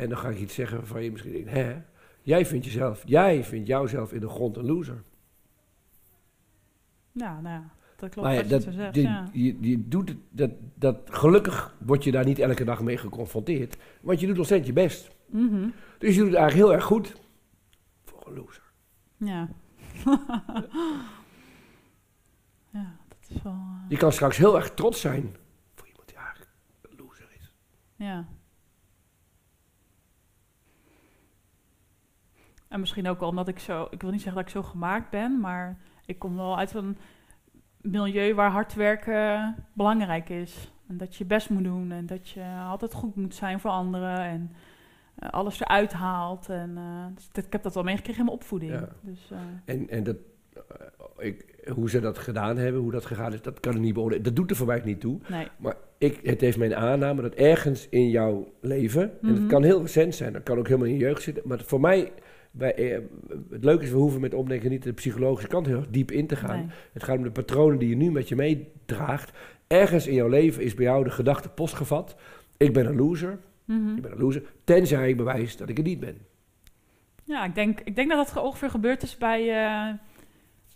en 0.02 0.08
dan 0.08 0.19
ga 0.19 0.28
ik 0.28 0.38
iets 0.38 0.54
zeggen 0.54 0.76
waarvan 0.78 1.02
je 1.04 1.10
misschien 1.10 1.32
denkt, 1.32 1.50
hè? 1.50 1.76
Jij 2.22 2.46
vindt 2.46 2.64
jezelf, 2.64 3.02
jij 3.06 3.44
vindt 3.44 3.66
jouzelf 3.66 4.12
in 4.12 4.20
de 4.20 4.28
grond 4.28 4.56
een 4.56 4.64
loser. 4.66 5.02
ja, 7.12 7.40
nou 7.40 7.54
ja, 7.54 7.70
dat 7.96 8.10
klopt 8.10 8.26
maar 8.28 8.37
ja, 8.37 8.40
wat 8.43 8.50
je 8.50 8.70
dat, 8.70 8.75
zegt. 8.75 8.94
ja. 8.94 9.28
je, 9.32 9.56
je 9.60 9.88
doet 9.88 10.08
het, 10.08 10.19
dat, 10.31 10.50
dat, 10.75 10.96
gelukkig 11.04 11.76
word 11.84 12.04
je 12.04 12.10
daar 12.10 12.25
niet 12.25 12.38
elke 12.38 12.64
dag 12.64 12.82
mee 12.82 12.96
geconfronteerd. 12.96 13.76
Want 14.00 14.20
je 14.20 14.26
doet 14.26 14.38
ontzettend 14.38 14.66
je 14.69 14.72
best. 14.82 15.10
Mhm. 15.26 15.69
Dus 15.99 16.14
je 16.14 16.20
doet 16.20 16.31
het 16.31 16.38
eigenlijk 16.38 16.69
heel 16.69 16.72
erg 16.75 16.84
goed. 16.84 17.16
Voor 18.04 18.26
een 18.26 18.34
loser. 18.34 18.62
Ja. 19.16 19.49
ja, 22.70 22.96
dat 23.08 23.19
is 23.28 23.43
wel... 23.43 23.52
eh, 23.52 23.84
Je 23.88 23.96
kan 23.96 24.12
straks 24.12 24.37
heel 24.37 24.56
erg 24.56 24.70
trots 24.75 25.00
zijn. 25.00 25.37
Voor 25.75 25.87
iemand 25.87 26.08
die 26.08 26.16
eigenlijk 26.16 26.50
een 26.82 26.96
loser 27.04 27.28
is. 27.38 27.54
Ja. 27.96 28.28
En 32.72 32.80
misschien 32.80 33.08
ook 33.08 33.20
wel 33.20 33.28
omdat 33.28 33.48
ik 33.48 33.58
zo... 33.58 33.86
Ik 33.90 34.02
wil 34.02 34.10
niet 34.10 34.20
zeggen 34.22 34.38
dat 34.44 34.48
ik 34.54 34.62
zo 34.62 34.68
gemaakt 34.68 35.11
ben, 35.11 35.40
maar 35.40 35.78
ik 36.06 36.18
kom 36.18 36.37
wel 36.37 36.58
uit 36.58 36.75
een 36.75 36.97
milieu 37.80 38.35
waar 38.35 38.50
hard 38.50 38.75
werken 38.75 39.54
belangrijk 39.73 40.28
is. 40.28 40.73
En 40.88 40.97
dat 40.97 41.12
je 41.16 41.23
je 41.25 41.28
best 41.28 41.50
moet 41.50 41.64
doen 41.64 41.92
en 41.92 42.06
dat 42.06 42.28
je 42.28 42.44
altijd 42.68 42.92
goed 42.94 43.16
moet 43.16 43.35
zijn 43.35 43.61
voor 43.61 43.70
anderen 43.70 44.18
en 44.18 44.52
eh, 45.14 45.28
alles 45.30 45.61
eruit 45.61 45.92
haalt. 45.92 46.49
En, 46.49 46.73
eh, 46.76 47.06
dus 47.14 47.28
dat- 47.32 47.44
ik 47.44 47.52
heb 47.52 47.62
dat 47.62 47.75
wel 47.75 47.82
meegekregen 47.82 48.18
in 48.20 48.25
mijn 48.26 48.37
opvoeding. 48.37 48.73
Ja. 48.73 48.88
Dus, 49.00 49.30
eh, 49.30 49.38
En, 49.75 49.88
en 49.88 50.02
dat, 50.04 50.16
ik, 51.18 51.64
hoe 51.75 51.90
ze 51.90 52.00
dat 52.00 52.18
gedaan 52.18 52.56
hebben, 52.56 52.80
hoe 52.82 52.92
dat 52.92 53.04
gegaan 53.06 53.32
is, 53.32 53.42
dat 53.42 53.61
kan 53.61 53.75
ik 53.75 53.80
niet 53.80 53.94
beoordelen. 53.94 54.23
Dat 54.25 54.37
doet 54.37 54.50
er 54.50 54.56
voor 54.56 54.66
mij 54.66 54.80
niet 54.85 55.00
toe. 55.00 55.18
nee. 55.28 55.47
Ik, 55.99 56.20
het 56.23 56.40
heeft 56.40 56.58
mijn 56.58 56.75
aanname 56.75 57.23
dat 57.23 57.35
ergens 57.35 57.88
in 57.88 58.08
jouw 58.11 58.52
leven, 58.61 59.02
en 59.02 59.16
Mhm. 59.32 59.35
het 59.35 59.47
kan 59.47 59.62
heel 59.62 59.80
recent 59.80 60.14
zijn, 60.14 60.32
dat 60.32 60.42
kan 60.42 60.58
ook 60.58 60.66
helemaal 60.66 60.87
in 60.88 60.94
je 60.94 60.99
jeugd 61.00 61.23
zitten, 61.23 61.42
maar 61.47 61.61
voor 61.61 61.80
mij, 61.80 62.12
eh, 62.59 62.99
het 63.50 63.64
leuke 63.64 63.85
is, 63.85 63.90
we 63.90 63.97
hoeven 63.97 64.21
met 64.21 64.35
omdenken 64.35 64.71
niet 64.71 64.82
de 64.82 64.92
psychologische 64.92 65.49
kant 65.49 65.66
heel 65.66 65.85
diep 65.90 66.11
in 66.11 66.26
te 66.26 66.37
gaan. 66.37 66.56
nee. 66.59 66.66
Het 66.92 67.02
gaat 67.04 67.16
om 67.16 67.23
de 67.23 67.30
patronen 67.30 67.78
die 67.78 67.88
je 67.88 67.97
nu 67.97 68.11
met 68.11 68.28
je 68.28 68.37
meedraagt. 68.37 69.30
Ergens 69.66 70.06
in 70.06 70.14
jouw 70.14 70.28
leven 70.28 70.62
is 70.62 70.75
bij 70.75 70.85
jou 70.85 71.04
de 71.04 71.11
gedachte 71.11 71.49
postgevat, 71.49 72.16
ik 72.56 72.73
ben 72.73 72.87
een 72.87 72.97
loser, 72.97 73.38
Mhm. 73.64 73.97
ik 73.97 74.02
ben 74.02 74.12
een 74.12 74.18
loser, 74.18 74.42
tenzij 74.64 75.09
ik 75.09 75.16
bewijs 75.16 75.56
dat 75.56 75.68
ik 75.68 75.76
het 75.76 75.87
niet 75.87 76.00
ben. 76.00 76.18
Ja, 77.25 77.44
ik 77.44 77.54
denk, 77.54 77.80
ik 77.80 77.94
denk 77.97 78.11
dat 78.11 78.32
dat 78.35 78.44
ongeveer 78.44 78.71
gebeurd 78.71 79.02
is 79.02 79.18
bij... 79.18 79.64
eh, 79.64 79.94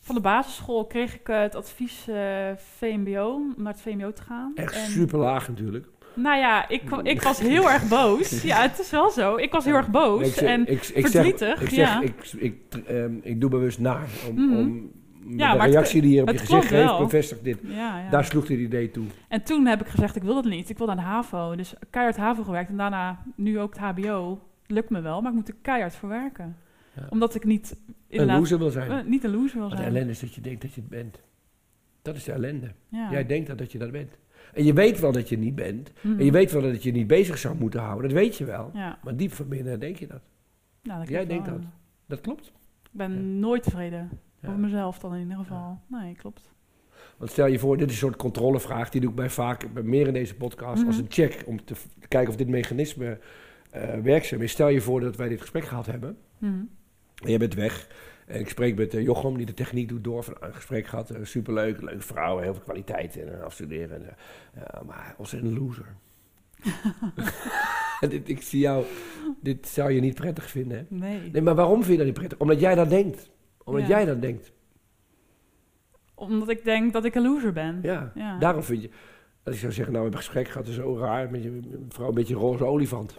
van 0.01 0.15
de 0.15 0.21
basisschool 0.21 0.87
kreeg 0.87 1.15
ik 1.15 1.29
eh, 1.29 1.41
het 1.41 1.55
advies 1.55 2.09
eh, 2.09 2.51
VMBO, 2.57 3.35
om 3.35 3.55
naar 3.57 3.73
het 3.73 3.83
VMBO 3.83 4.13
te 4.13 4.23
gaan. 4.23 4.53
Echt 4.55 4.75
En- 4.75 4.81
super 4.91 5.19
laag 5.19 5.49
natuurlijk. 5.49 5.87
Nou 6.17 6.39
ja, 6.39 6.69
ik, 6.69 6.83
ik 7.03 7.23
was 7.23 7.41
heel 7.41 7.71
erg 7.71 7.89
boos. 7.89 8.43
Ja, 8.43 8.61
het 8.63 8.79
is 8.81 8.91
wel 8.91 9.11
zo. 9.11 9.37
Ik 9.37 9.53
was 9.53 9.65
heel 9.65 9.75
erg 9.75 9.91
boos. 9.91 10.27
Ik 10.27 10.33
zeg- 10.35 10.49
en 10.49 10.61
ik, 10.67 10.85
ik 10.87 11.07
verdrietig, 11.07 11.39
Zeg, 11.59 11.61
ik, 11.61 11.69
zeg, 11.69 11.77
ja. 11.89 12.01
ik, 12.01 12.33
ik, 12.39 12.75
ehm, 12.87 13.15
ik 13.23 13.41
doe 13.41 13.51
bewust 13.51 13.79
naar. 13.79 14.09
Om, 14.29 14.35
Mhm. 14.49 14.57
om 14.59 14.91
Ja, 15.39 15.53
de 15.55 15.61
het- 15.63 15.71
reactie 15.71 16.03
die 16.03 16.15
je 16.15 16.21
op 16.23 16.27
je 16.29 16.33
het 16.35 16.43
gezicht 16.43 16.67
geeft, 16.67 16.99
bevestigt 16.99 17.45
dit. 17.45 17.59
ja, 17.63 17.99
ja. 17.99 18.11
Daar 18.11 18.25
sloeg 18.25 18.47
dit 18.47 18.59
idee 18.59 18.91
toe. 18.91 19.05
En 19.29 19.43
toen 19.43 19.67
heb 19.67 19.81
ik 19.81 19.87
gezegd, 19.87 20.17
ik 20.17 20.23
wil 20.23 20.35
dat 20.35 20.45
niet. 20.45 20.69
Ik 20.71 20.79
wil 20.79 20.87
naar 20.87 20.97
de 20.97 21.03
HAVO. 21.03 21.57
Dus 21.57 21.75
keihard 21.91 22.17
HAVO 22.17 22.43
gewerkt. 22.43 22.69
En 22.71 22.77
daarna 22.77 23.23
nu 23.37 23.61
ook 23.61 23.75
het 23.75 23.83
HBO. 23.83 24.41
Lukt 24.67 24.91
me 24.91 25.01
wel, 25.01 25.21
maar 25.21 25.31
ik 25.31 25.37
moet 25.37 25.49
er 25.49 25.55
keihard 25.63 25.95
voor 25.97 26.09
werken. 26.09 26.57
Ja. 26.97 27.07
Omdat 27.11 27.35
ik 27.35 27.45
niet, 27.45 27.77
Een 28.09 28.27
loser 28.27 28.59
wil 28.59 28.71
zijn. 28.71 28.91
eh, 28.91 29.05
niet 29.05 29.25
een 29.25 29.31
loser 29.31 29.59
wil 29.59 29.69
Maar 29.69 29.77
de 29.77 29.83
zijn. 29.83 29.89
ellende 29.95 30.11
is 30.13 30.21
dat 30.21 30.35
je 30.35 30.41
denkt 30.41 30.63
dat 30.63 30.75
je 30.75 30.81
het 30.81 30.91
bent. 30.91 31.21
Dat 32.03 32.17
is 32.17 32.25
de 32.25 32.33
ellende. 32.33 32.71
Jij 33.11 33.27
denkt 33.27 33.47
dat, 33.49 33.59
dat 33.59 33.73
je 33.73 33.79
dat 33.79 33.91
bent. 33.91 34.19
En 34.57 34.65
je 34.65 34.73
weet 34.73 35.01
wel 35.01 35.13
dat 35.13 35.29
je 35.29 35.39
niet 35.39 35.55
bent. 35.55 35.93
Mhm. 36.03 36.19
En 36.19 36.25
je 36.25 36.31
weet 36.31 36.53
wel 36.53 36.63
dat 36.63 36.83
je 36.83 36.93
niet 36.93 37.07
bezig 37.07 37.39
zou 37.39 37.57
moeten 37.59 37.81
houden. 37.81 38.09
Dat 38.09 38.19
weet 38.19 38.37
je 38.37 38.45
wel. 38.45 38.71
Ja, 38.75 38.99
Maar 39.05 39.17
diep 39.17 39.33
van 39.33 39.49
binnen 39.49 39.81
denk 39.81 39.97
je 39.97 40.07
dat. 40.07 40.21
nou, 40.83 40.99
dat 41.01 41.09
Jij 41.09 41.27
denkt 41.27 41.49
wel. 41.49 41.59
dat. 41.59 41.67
Dat 42.07 42.21
klopt. 42.21 42.47
Ik 42.83 42.91
ben 42.93 43.13
Ja. 43.13 43.19
nooit 43.19 43.63
tevreden. 43.63 44.11
Over 44.47 44.59
mezelf 44.59 44.99
dan 44.99 45.15
in 45.15 45.21
ieder 45.21 45.37
geval. 45.37 45.81
Nee, 45.87 46.15
klopt. 46.15 46.51
Want 47.17 47.31
stel 47.31 47.47
je 47.47 47.59
voor, 47.59 47.77
dit 47.77 47.87
is 47.87 47.93
een 47.93 47.99
soort 47.99 48.17
controlevraag. 48.17 48.91
Die 48.91 49.01
doe 49.01 49.11
ik 49.11 49.17
bij 49.17 49.31
vaak, 49.31 49.73
bij 49.73 49.83
meer 49.83 50.07
in 50.07 50.13
deze 50.13 50.35
podcast, 50.35 50.79
Mhm. 50.79 50.87
als 50.87 50.99
een 50.99 51.07
check. 51.09 51.43
Om 51.47 51.65
te 51.65 51.75
kijken 52.09 52.31
of 52.31 52.37
dit 52.37 52.49
mechanisme 52.49 53.19
eh, 53.71 53.99
werkzaam 54.03 54.41
is. 54.43 54.51
Stel 54.53 54.69
je 54.69 54.81
voor 54.81 55.01
dat 55.01 55.17
wij 55.17 55.29
dit 55.29 55.41
gesprek 55.41 55.65
gehad 55.65 55.87
hebben. 55.87 56.17
Mhm. 56.39 56.53
En 57.23 57.29
jij 57.31 57.39
bent 57.39 57.55
weg. 57.55 57.89
En 58.27 58.41
ik 58.41 58.49
spreek 58.49 58.77
met 58.77 58.95
eh, 58.95 59.03
Jochem, 59.03 59.37
die 59.37 59.47
de 59.47 59.55
techniek 59.55 59.89
doet 59.89 60.05
door. 60.05 60.25
Van, 60.25 60.35
een 60.41 60.55
gesprek 60.55 60.87
gehad, 60.87 61.11
eh, 61.11 61.25
superleuk, 61.25 61.81
leuke 61.81 62.01
vrouw, 62.03 62.39
heel 62.39 62.53
veel 62.55 62.63
kwaliteit 62.63 63.17
en 63.21 63.39
eh, 63.39 63.45
afstuderen. 63.45 64.07
En, 64.07 64.17
eh, 64.55 64.83
maar 64.83 65.15
ontzettend 65.19 65.59
loser. 65.59 65.87
dit, 68.09 68.29
ik 68.29 68.43
zie 68.43 68.61
jou, 68.61 68.85
dit 69.41 69.67
zou 69.69 69.91
je 69.93 70.01
niet 70.01 70.15
prettig 70.15 70.51
vinden. 70.51 70.79
Hè? 70.79 70.85
Nee. 70.97 71.31
Nee, 71.31 71.43
maar 71.43 71.55
waarom 71.55 71.79
vind 71.79 71.91
je 71.91 71.97
dat 71.97 72.07
niet 72.07 72.15
prettig? 72.15 72.39
Omdat 72.39 72.61
jij 72.61 72.75
dat 72.75 72.91
denkt. 72.91 73.31
Omdat 73.65 73.83
Ja. 73.83 73.89
jij 73.89 74.05
dat 74.05 74.21
denkt. 74.23 74.53
Omdat 76.15 76.49
ik 76.49 76.65
denk 76.65 76.93
dat 76.93 77.05
ik 77.05 77.15
een 77.15 77.23
loser 77.23 77.53
ben. 77.53 77.79
Ja. 77.83 78.13
Ja. 78.15 78.39
Daarom 78.39 78.63
vind 78.63 78.83
je, 78.83 78.91
als 79.45 79.55
ik 79.55 79.61
zou 79.61 79.73
zeggen, 79.73 79.93
nou, 79.95 80.05
we 80.05 80.11
hebben 80.11 80.13
een 80.13 80.25
gesprek 80.27 80.47
gehad, 80.49 80.67
het 80.67 80.77
is 80.77 80.83
zo 80.83 80.99
raar, 80.99 81.31
met 81.31 81.43
je 81.43 81.49
een 81.49 81.87
vrouw 81.89 82.09
een 82.09 82.15
beetje 82.15 82.35
een 82.35 82.41
roze 82.41 82.65
olifant. 82.65 83.15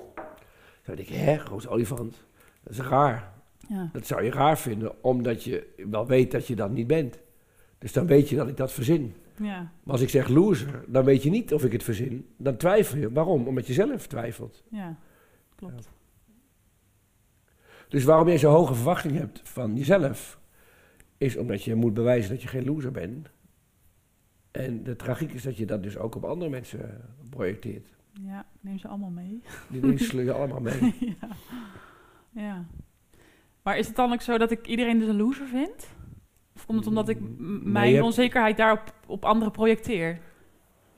Dan 0.85 0.95
denk 0.95 1.07
ik, 1.07 1.15
hè, 1.15 1.37
roze 1.37 1.69
olifant, 1.69 2.25
dat 2.63 2.73
is 2.73 2.79
raar. 2.79 3.33
Ja. 3.67 3.89
Dat 3.93 4.07
zou 4.07 4.23
je 4.23 4.31
raar 4.31 4.57
vinden, 4.57 5.03
omdat 5.03 5.43
je 5.43 5.73
wel 5.89 6.07
weet 6.07 6.31
dat 6.31 6.47
je 6.47 6.55
dat 6.55 6.71
niet 6.71 6.87
bent. 6.87 7.19
Dus 7.77 7.93
dan 7.93 8.07
weet 8.07 8.29
je 8.29 8.35
dat 8.35 8.47
ik 8.47 8.57
dat 8.57 8.71
verzin. 8.71 9.13
Ja. 9.37 9.71
Maar 9.83 9.93
als 9.93 10.01
ik 10.01 10.09
zeg 10.09 10.27
loser, 10.27 10.83
dan 10.87 11.03
weet 11.03 11.23
je 11.23 11.29
niet 11.29 11.53
of 11.53 11.63
ik 11.63 11.71
het 11.71 11.83
verzin. 11.83 12.27
Dan 12.37 12.57
twijfel 12.57 12.97
je. 12.97 13.11
Waarom? 13.11 13.47
Omdat 13.47 13.67
je 13.67 13.73
zelf 13.73 14.07
twijfelt. 14.07 14.63
Ja. 14.69 14.97
Klopt. 15.55 15.89
Dus 17.87 18.03
waarom 18.03 18.27
je 18.27 18.37
zo'n 18.37 18.53
hoge 18.53 18.73
verwachting 18.73 19.17
hebt 19.17 19.41
van 19.43 19.75
jezelf, 19.75 20.39
is 21.17 21.37
omdat 21.37 21.63
je 21.63 21.75
moet 21.75 21.93
bewijzen 21.93 22.31
dat 22.31 22.41
je 22.41 22.47
geen 22.47 22.65
loser 22.65 22.91
bent. 22.91 23.29
En 24.51 24.83
de 24.83 24.95
tragiek 24.95 25.33
is 25.33 25.43
dat 25.43 25.57
je 25.57 25.65
dat 25.65 25.83
dus 25.83 25.97
ook 25.97 26.15
op 26.15 26.23
andere 26.23 26.49
mensen 26.49 27.01
projecteert. 27.29 27.87
Ja, 28.21 28.45
neem 28.61 28.77
ze 28.77 28.87
allemaal 28.87 29.09
mee. 29.09 29.41
Die 29.69 29.97
sleur 30.03 30.23
je 30.23 30.31
allemaal 30.31 30.59
mee. 30.59 30.95
ja. 30.99 31.27
ja. 32.29 32.65
Maar 33.67 33.77
is 33.77 33.87
het 33.87 33.95
dan 33.95 34.11
ook 34.13 34.21
zo 34.21 34.37
dat 34.37 34.51
ik 34.51 34.67
iedereen 34.67 34.99
dus 34.99 35.07
een 35.07 35.17
loser 35.17 35.47
vind? 35.47 35.87
Of 36.55 36.65
komt 36.65 36.79
het 36.79 36.87
omdat 36.87 37.09
ik 37.09 37.19
m- 37.19 37.23
Nee, 37.37 37.59
mijn 37.71 37.91
hebt- 37.93 38.03
onzekerheid 38.05 38.57
daarop 38.57 38.93
op 39.07 39.25
anderen 39.25 39.53
projecteer? 39.53 40.19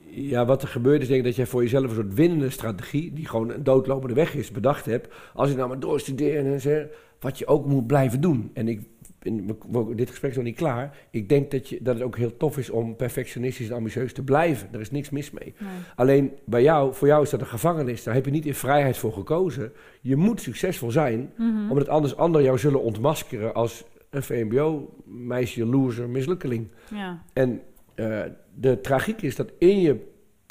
Ja, 0.06 0.44
wat 0.44 0.62
er 0.62 0.68
gebeurt 0.68 1.02
is 1.02 1.06
denk 1.08 1.20
ik 1.20 1.26
dat 1.26 1.36
jij 1.36 1.46
voor 1.46 1.62
jezelf 1.62 1.84
een 1.84 1.94
soort 1.94 2.14
winnende 2.14 2.50
strategie, 2.50 3.12
die 3.12 3.26
gewoon 3.28 3.50
een 3.50 3.64
doodlopende 3.64 4.14
weg 4.14 4.34
is, 4.34 4.50
bedacht 4.50 4.86
hebt. 4.86 5.14
Als 5.34 5.50
ik 5.50 5.56
nou 5.56 5.68
maar 5.68 5.80
doorstudeer 5.80 6.46
en 6.46 6.60
zeg, 6.60 6.86
wat 7.20 7.38
je 7.38 7.46
ook 7.46 7.66
moet 7.66 7.86
blijven 7.86 8.20
doen. 8.20 8.50
En 8.54 8.68
ik, 8.68 8.80
in, 9.22 9.58
dit 9.94 10.08
gesprek 10.10 10.30
is 10.30 10.36
nog 10.36 10.46
niet 10.46 10.56
klaar. 10.56 10.96
Ik 11.10 11.28
denk 11.28 11.50
dat, 11.50 11.68
je, 11.68 11.78
dat 11.82 11.94
het 11.94 12.04
ook 12.04 12.16
heel 12.16 12.36
tof 12.36 12.58
is 12.58 12.70
om 12.70 12.96
perfectionistisch 12.96 13.68
en 13.68 13.74
ambitieus 13.76 14.12
te 14.12 14.22
blijven. 14.22 14.68
Er 14.72 14.80
is 14.80 14.90
niks 14.90 15.10
mis 15.10 15.30
mee. 15.30 15.54
Nee. 15.58 15.68
Alleen 15.96 16.32
bij 16.44 16.62
jou, 16.62 16.94
voor 16.94 17.08
jou 17.08 17.22
is 17.22 17.30
dat 17.30 17.40
een 17.40 17.46
gevangenis. 17.46 18.02
Daar 18.02 18.14
heb 18.14 18.24
je 18.24 18.30
niet 18.30 18.46
in 18.46 18.54
vrijheid 18.54 18.96
voor 18.96 19.12
gekozen. 19.12 19.72
Je 20.00 20.16
moet 20.16 20.40
succesvol 20.40 20.90
zijn, 20.90 21.32
Mhm. 21.36 21.70
omdat 21.70 21.88
anders 21.88 22.16
anderen 22.16 22.46
jou 22.46 22.58
zullen 22.58 22.82
ontmaskeren 22.82 23.54
als 23.54 23.84
een 24.10 24.22
VMBO-meisje, 24.22 25.66
loser, 25.66 26.08
mislukkeling. 26.08 26.68
Ja. 26.94 27.22
En 27.32 27.60
eh, 27.94 28.20
de 28.54 28.80
tragiek 28.80 29.22
is 29.22 29.36
dat 29.36 29.52
in 29.58 29.80
je 29.80 29.96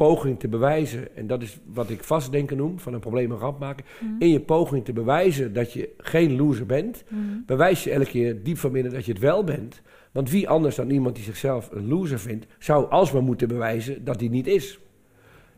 poging 0.08 0.39
te 0.39 0.48
bewijzen, 0.48 1.15
en 1.15 1.27
dat 1.27 1.41
is 1.41 1.60
wat 1.74 1.89
ik 1.89 2.03
vastdenken 2.03 2.58
noem, 2.58 2.79
van 2.79 2.94
een 2.94 3.00
probleem 3.00 3.32
een 3.32 3.38
ramp 3.38 3.60
maken, 3.60 3.86
Mhm. 4.01 4.13
in 4.20 4.29
je 4.29 4.39
poging 4.39 4.86
te 4.86 4.94
bewijzen 4.94 5.53
dat 5.53 5.74
je 5.74 5.89
geen 5.98 6.36
loser 6.36 6.65
bent, 6.65 7.03
Mhm. 7.08 7.22
bewijs 7.46 7.84
je 7.84 7.91
elke 7.91 8.06
keer 8.10 8.44
diep 8.44 8.58
van 8.58 8.72
binnen 8.72 8.91
dat 8.94 9.06
je 9.06 9.12
het 9.12 9.22
wel 9.22 9.44
bent. 9.44 9.82
Want 10.12 10.29
wie 10.29 10.50
anders 10.50 10.75
dan 10.75 10.89
iemand 10.89 11.15
die 11.15 11.24
zichzelf 11.24 11.70
een 11.72 11.88
loser 11.88 12.20
vindt, 12.20 12.46
zou 12.60 12.89
alsmaar 12.89 13.24
moeten 13.24 13.48
bewijzen 13.48 14.03
dat 14.03 14.20
hij 14.20 14.29
niet 14.29 14.48
is. 14.48 14.79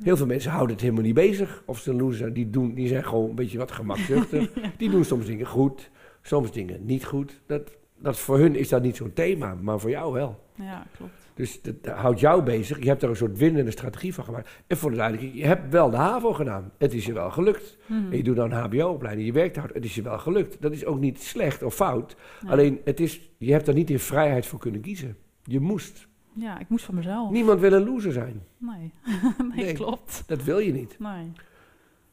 Heel 0.03 0.17
veel 0.17 0.25
mensen 0.25 0.51
houden 0.51 0.71
het 0.71 0.81
helemaal 0.81 1.03
niet 1.03 1.13
bezig 1.13 1.63
of 1.65 1.79
ze 1.79 1.89
een 1.89 1.97
loser 1.97 2.17
zijn. 2.17 2.33
Die, 2.33 2.49
doen, 2.49 2.73
die 2.73 2.87
zijn 2.87 3.05
gewoon 3.05 3.29
een 3.29 3.35
beetje 3.35 3.57
wat 3.57 3.71
gemakzuchtig. 3.71 4.51
Die 4.77 4.89
doen 4.89 5.03
soms 5.05 5.25
dingen 5.25 5.45
goed, 5.45 5.89
soms 6.21 6.51
dingen 6.51 6.85
niet 6.85 7.05
goed. 7.05 7.41
Dat, 7.45 7.71
dat 8.01 8.19
voor 8.19 8.37
hun 8.39 8.55
is 8.55 8.69
dat 8.69 8.81
niet 8.81 8.95
zo'n 8.95 9.13
thema, 9.13 9.55
maar 9.61 9.79
voor 9.79 9.89
jou 9.89 10.13
wel. 10.13 10.43
Ja, 10.55 10.85
klopt. 10.97 11.11
Dus 11.33 11.61
dat 11.61 11.75
houdt 11.95 12.19
jou 12.19 12.43
bezig. 12.43 12.79
Je 12.79 12.87
hebt 12.87 13.03
er 13.03 13.09
een 13.09 13.15
soort 13.15 13.37
winnende 13.37 13.71
strategie 13.71 14.13
van 14.13 14.23
gemaakt. 14.23 14.49
En 14.67 14.77
voor 14.77 14.89
de 14.91 14.95
duidelijkheid, 14.97 15.39
je 15.41 15.45
hebt 15.47 15.71
wel 15.71 15.89
de 15.89 15.95
HAVO 15.97 16.33
gedaan. 16.33 16.71
Het 16.77 16.93
is 16.93 17.05
je 17.05 17.13
wel 17.13 17.31
gelukt. 17.31 17.77
Mhm. 17.85 18.11
En 18.11 18.17
je 18.17 18.23
doet 18.23 18.35
dan 18.35 18.51
een 18.51 18.57
HBO-opleiding. 18.63 19.27
Je 19.27 19.33
werkt 19.33 19.55
hard. 19.55 19.73
Het 19.73 19.83
is 19.85 19.95
je 19.95 20.01
wel 20.01 20.17
gelukt. 20.19 20.61
Dat 20.61 20.71
is 20.71 20.85
ook 20.85 20.99
niet 20.99 21.21
slecht 21.21 21.63
of 21.63 21.75
fout. 21.75 22.15
Ja. 22.41 22.49
Alleen, 22.49 22.81
het 22.83 22.99
is, 22.99 23.29
je 23.37 23.51
hebt 23.51 23.67
er 23.67 23.73
niet 23.73 23.89
in 23.89 23.99
vrijheid 23.99 24.45
voor 24.45 24.59
kunnen 24.59 24.81
kiezen. 24.81 25.17
Je 25.43 25.59
moest. 25.59 26.07
Ja, 26.33 26.59
ik 26.59 26.69
moest 26.69 26.85
van 26.85 26.95
mezelf. 26.95 27.31
Niemand 27.31 27.59
wil 27.59 27.73
een 27.73 27.85
loser 27.85 28.11
zijn. 28.11 28.43
Nee. 28.57 28.93
nee, 29.55 29.65
Nee. 29.65 29.73
klopt. 29.73 30.23
Dat 30.27 30.43
wil 30.43 30.59
je 30.59 30.73
niet. 30.73 30.95
Nee. 30.99 31.31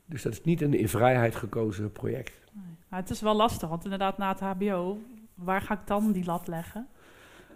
Dus 0.07 0.23
dat 0.23 0.33
is 0.33 0.45
niet 0.45 0.61
een 0.61 0.75
in 0.75 0.88
vrijheid 0.88 1.35
gekozen 1.35 1.92
project. 1.92 2.33
nee. 2.52 2.64
Maar 2.88 3.00
het 3.00 3.11
is 3.11 3.21
wel 3.21 3.35
lastig, 3.37 3.68
want 3.68 3.85
inderdaad 3.85 4.18
na 4.18 4.28
het 4.28 4.40
HBO, 4.40 4.99
waar 5.38 5.61
ga 5.61 5.75
ik 5.75 5.87
dan 5.87 6.12
die 6.12 6.25
lat 6.25 6.49
leggen? 6.49 6.87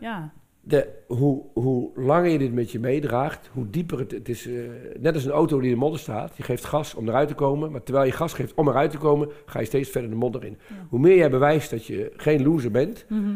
Ja, 0.01 0.33
De, 0.65 0.89
hoe, 1.07 1.43
hoe 1.55 1.91
langer 1.95 2.31
je 2.31 2.39
dit 2.39 2.53
met 2.53 2.71
je 2.71 2.79
meedraagt, 2.81 3.51
hoe 3.53 3.71
dieper 3.71 3.99
het, 3.99 4.11
het 4.11 4.29
is. 4.29 4.47
eh, 4.47 4.55
net 5.01 5.15
als 5.15 5.25
een 5.25 5.31
auto 5.31 5.59
die 5.61 5.69
in 5.69 5.75
de 5.75 5.81
modder 5.81 6.01
staat. 6.01 6.37
Je 6.37 6.43
geeft 6.43 6.65
gas 6.65 6.95
om 6.95 7.09
eruit 7.09 7.29
te 7.29 7.35
komen. 7.35 7.71
Maar 7.73 7.83
terwijl 7.83 8.07
je 8.07 8.12
gas 8.12 8.33
geeft 8.33 8.55
om 8.55 8.69
eruit 8.69 8.91
te 8.91 8.99
komen, 8.99 9.29
ga 9.47 9.59
je 9.61 9.67
steeds 9.67 9.91
verder 9.91 10.11
de 10.11 10.17
modder 10.17 10.45
in. 10.45 10.59
Ja. 10.69 10.75
Hoe 10.89 10.99
meer 11.01 11.17
jij 11.17 11.31
bewijst 11.31 11.71
dat 11.71 11.87
je 11.87 12.12
geen 12.17 12.43
loser 12.43 12.71
bent, 12.71 13.05
Mhm. 13.09 13.31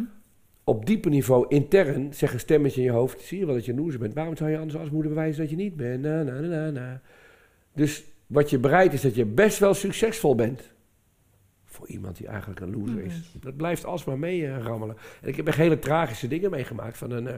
op 0.65 0.87
dieper 0.87 1.11
niveau 1.11 1.45
intern 1.49 2.15
zegt 2.15 2.33
een 2.35 2.41
stemmetje 2.41 2.81
in 2.81 2.87
je 2.87 2.93
hoofd: 2.93 3.21
zie 3.21 3.38
je 3.38 3.47
wel 3.47 3.55
dat 3.55 3.65
je 3.65 3.73
een 3.73 3.79
loser 3.81 3.99
bent? 4.00 4.15
Waarom 4.15 4.37
zou 4.37 4.50
je 4.50 4.59
anders 4.59 4.79
als 4.79 4.91
moeten 4.91 5.11
bewijzen 5.11 5.41
dat 5.41 5.50
je 5.50 5.57
niet 5.57 5.76
bent? 5.76 6.03
Na, 6.03 6.23
na, 6.23 6.41
na, 6.41 6.49
na, 6.49 6.71
na. 6.71 7.00
Dus 7.75 8.05
wat 8.26 8.50
je 8.50 8.59
bereidt 8.59 8.95
is 8.95 9.00
dat 9.03 9.15
je 9.15 9.25
best 9.25 9.59
wel 9.59 9.75
succesvol 9.75 10.35
bent. 10.35 10.75
Voor 11.76 11.88
iemand 11.88 12.16
die 12.16 12.26
eigenlijk 12.26 12.61
een 12.61 12.71
loser 12.71 13.04
is. 13.04 13.30
Mhm. 13.35 13.45
Dat 13.45 13.56
blijft 13.56 13.85
alsmaar 13.85 14.18
mee 14.18 14.47
eh, 14.47 14.62
rammelen. 14.62 14.97
En 15.23 15.28
ik 15.28 15.37
heb 15.37 15.47
echt 15.47 15.56
hele 15.56 15.78
tragische 15.78 16.28
dingen 16.28 16.50
meegemaakt. 16.50 16.99
Van 16.99 17.11
een, 17.11 17.26
eh, 17.26 17.35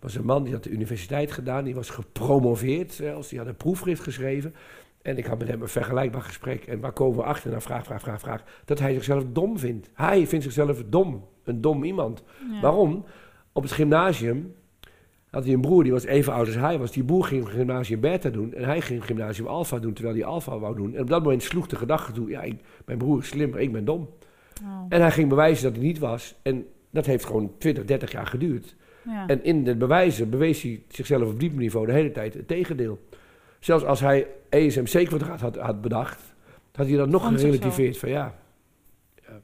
was 0.00 0.14
een 0.14 0.24
man 0.24 0.44
die 0.44 0.52
had 0.52 0.64
de 0.64 0.70
universiteit 0.70 1.32
gedaan, 1.32 1.64
die 1.64 1.74
was 1.74 1.90
gepromoveerd 1.90 2.92
zelfs, 2.92 3.28
die 3.28 3.38
had 3.38 3.48
een 3.48 3.56
proefschrift 3.56 4.02
geschreven. 4.02 4.54
En 5.02 5.18
ik 5.18 5.26
had 5.26 5.38
met 5.38 5.48
hem 5.48 5.62
een 5.62 5.68
vergelijkbaar 5.68 6.22
gesprek. 6.22 6.66
En 6.66 6.80
waar 6.80 6.92
komen 6.92 7.18
we 7.18 7.24
achter? 7.24 7.50
Nou, 7.50 7.62
vraag, 7.62 7.84
vraag, 7.84 8.00
vraag, 8.00 8.20
vraag. 8.20 8.42
Dat 8.64 8.78
hij 8.78 8.92
zichzelf 8.92 9.24
dom 9.32 9.58
vindt. 9.58 9.90
Hij 9.94 10.26
vindt 10.26 10.44
zichzelf 10.44 10.82
dom. 10.86 11.24
Een 11.44 11.60
dom 11.60 11.84
iemand. 11.84 12.22
Ja. 12.50 12.60
Waarom? 12.60 13.04
Op 13.52 13.62
het 13.62 13.72
gymnasium 13.72 14.54
had 15.30 15.44
hij 15.44 15.52
een 15.52 15.60
broer, 15.60 15.82
die 15.82 15.92
was 15.92 16.04
even 16.04 16.32
oud 16.32 16.46
als 16.46 16.56
hij 16.56 16.78
was. 16.78 16.92
Die 16.92 17.04
broer 17.04 17.24
ging 17.24 17.48
gymnasium 17.48 18.00
beta 18.00 18.30
doen 18.30 18.54
en 18.54 18.64
hij 18.64 18.80
ging 18.80 19.04
gymnasium 19.04 19.46
alpha 19.46 19.78
doen, 19.78 19.92
terwijl 19.92 20.16
hij 20.16 20.24
alpha 20.24 20.58
wou 20.58 20.76
doen. 20.76 20.94
En 20.94 21.00
op 21.00 21.08
dat 21.08 21.22
moment 21.22 21.42
sloeg 21.42 21.66
de 21.66 21.76
gedachte 21.76 22.12
toe, 22.12 22.28
ja, 22.28 22.42
ik, 22.42 22.60
mijn 22.84 22.98
broer 22.98 23.18
is 23.18 23.28
slimmer, 23.28 23.60
ik 23.60 23.72
ben 23.72 23.84
dom. 23.84 24.08
Oh. 24.62 24.86
En 24.88 25.00
hij 25.00 25.10
ging 25.10 25.28
bewijzen 25.28 25.64
dat 25.64 25.76
hij 25.76 25.82
niet 25.82 25.98
was. 25.98 26.34
En 26.42 26.66
dat 26.90 27.06
heeft 27.06 27.24
gewoon 27.24 27.52
20, 27.58 27.84
30 27.84 28.12
jaar 28.12 28.26
geduurd. 28.26 28.76
Ja. 29.04 29.26
En 29.26 29.44
in 29.44 29.64
de 29.64 29.76
bewijzen 29.76 30.30
bewees 30.30 30.62
hij 30.62 30.82
zichzelf 30.88 31.28
op 31.28 31.40
diep 31.40 31.56
niveau 31.56 31.86
de 31.86 31.92
hele 31.92 32.12
tijd 32.12 32.34
het 32.34 32.48
tegendeel. 32.48 32.98
Zelfs 33.58 33.84
als 33.84 34.00
hij 34.00 34.26
ESMC-kwadraat 34.48 35.40
had, 35.40 35.56
had 35.56 35.80
bedacht, 35.80 36.34
had 36.72 36.86
hij 36.86 36.96
dat 36.96 37.08
nog 37.08 37.22
Vond 37.22 37.40
gerelativeerd 37.40 37.98
van 37.98 38.08
ja. 38.08 38.38
Ja. 39.22 39.40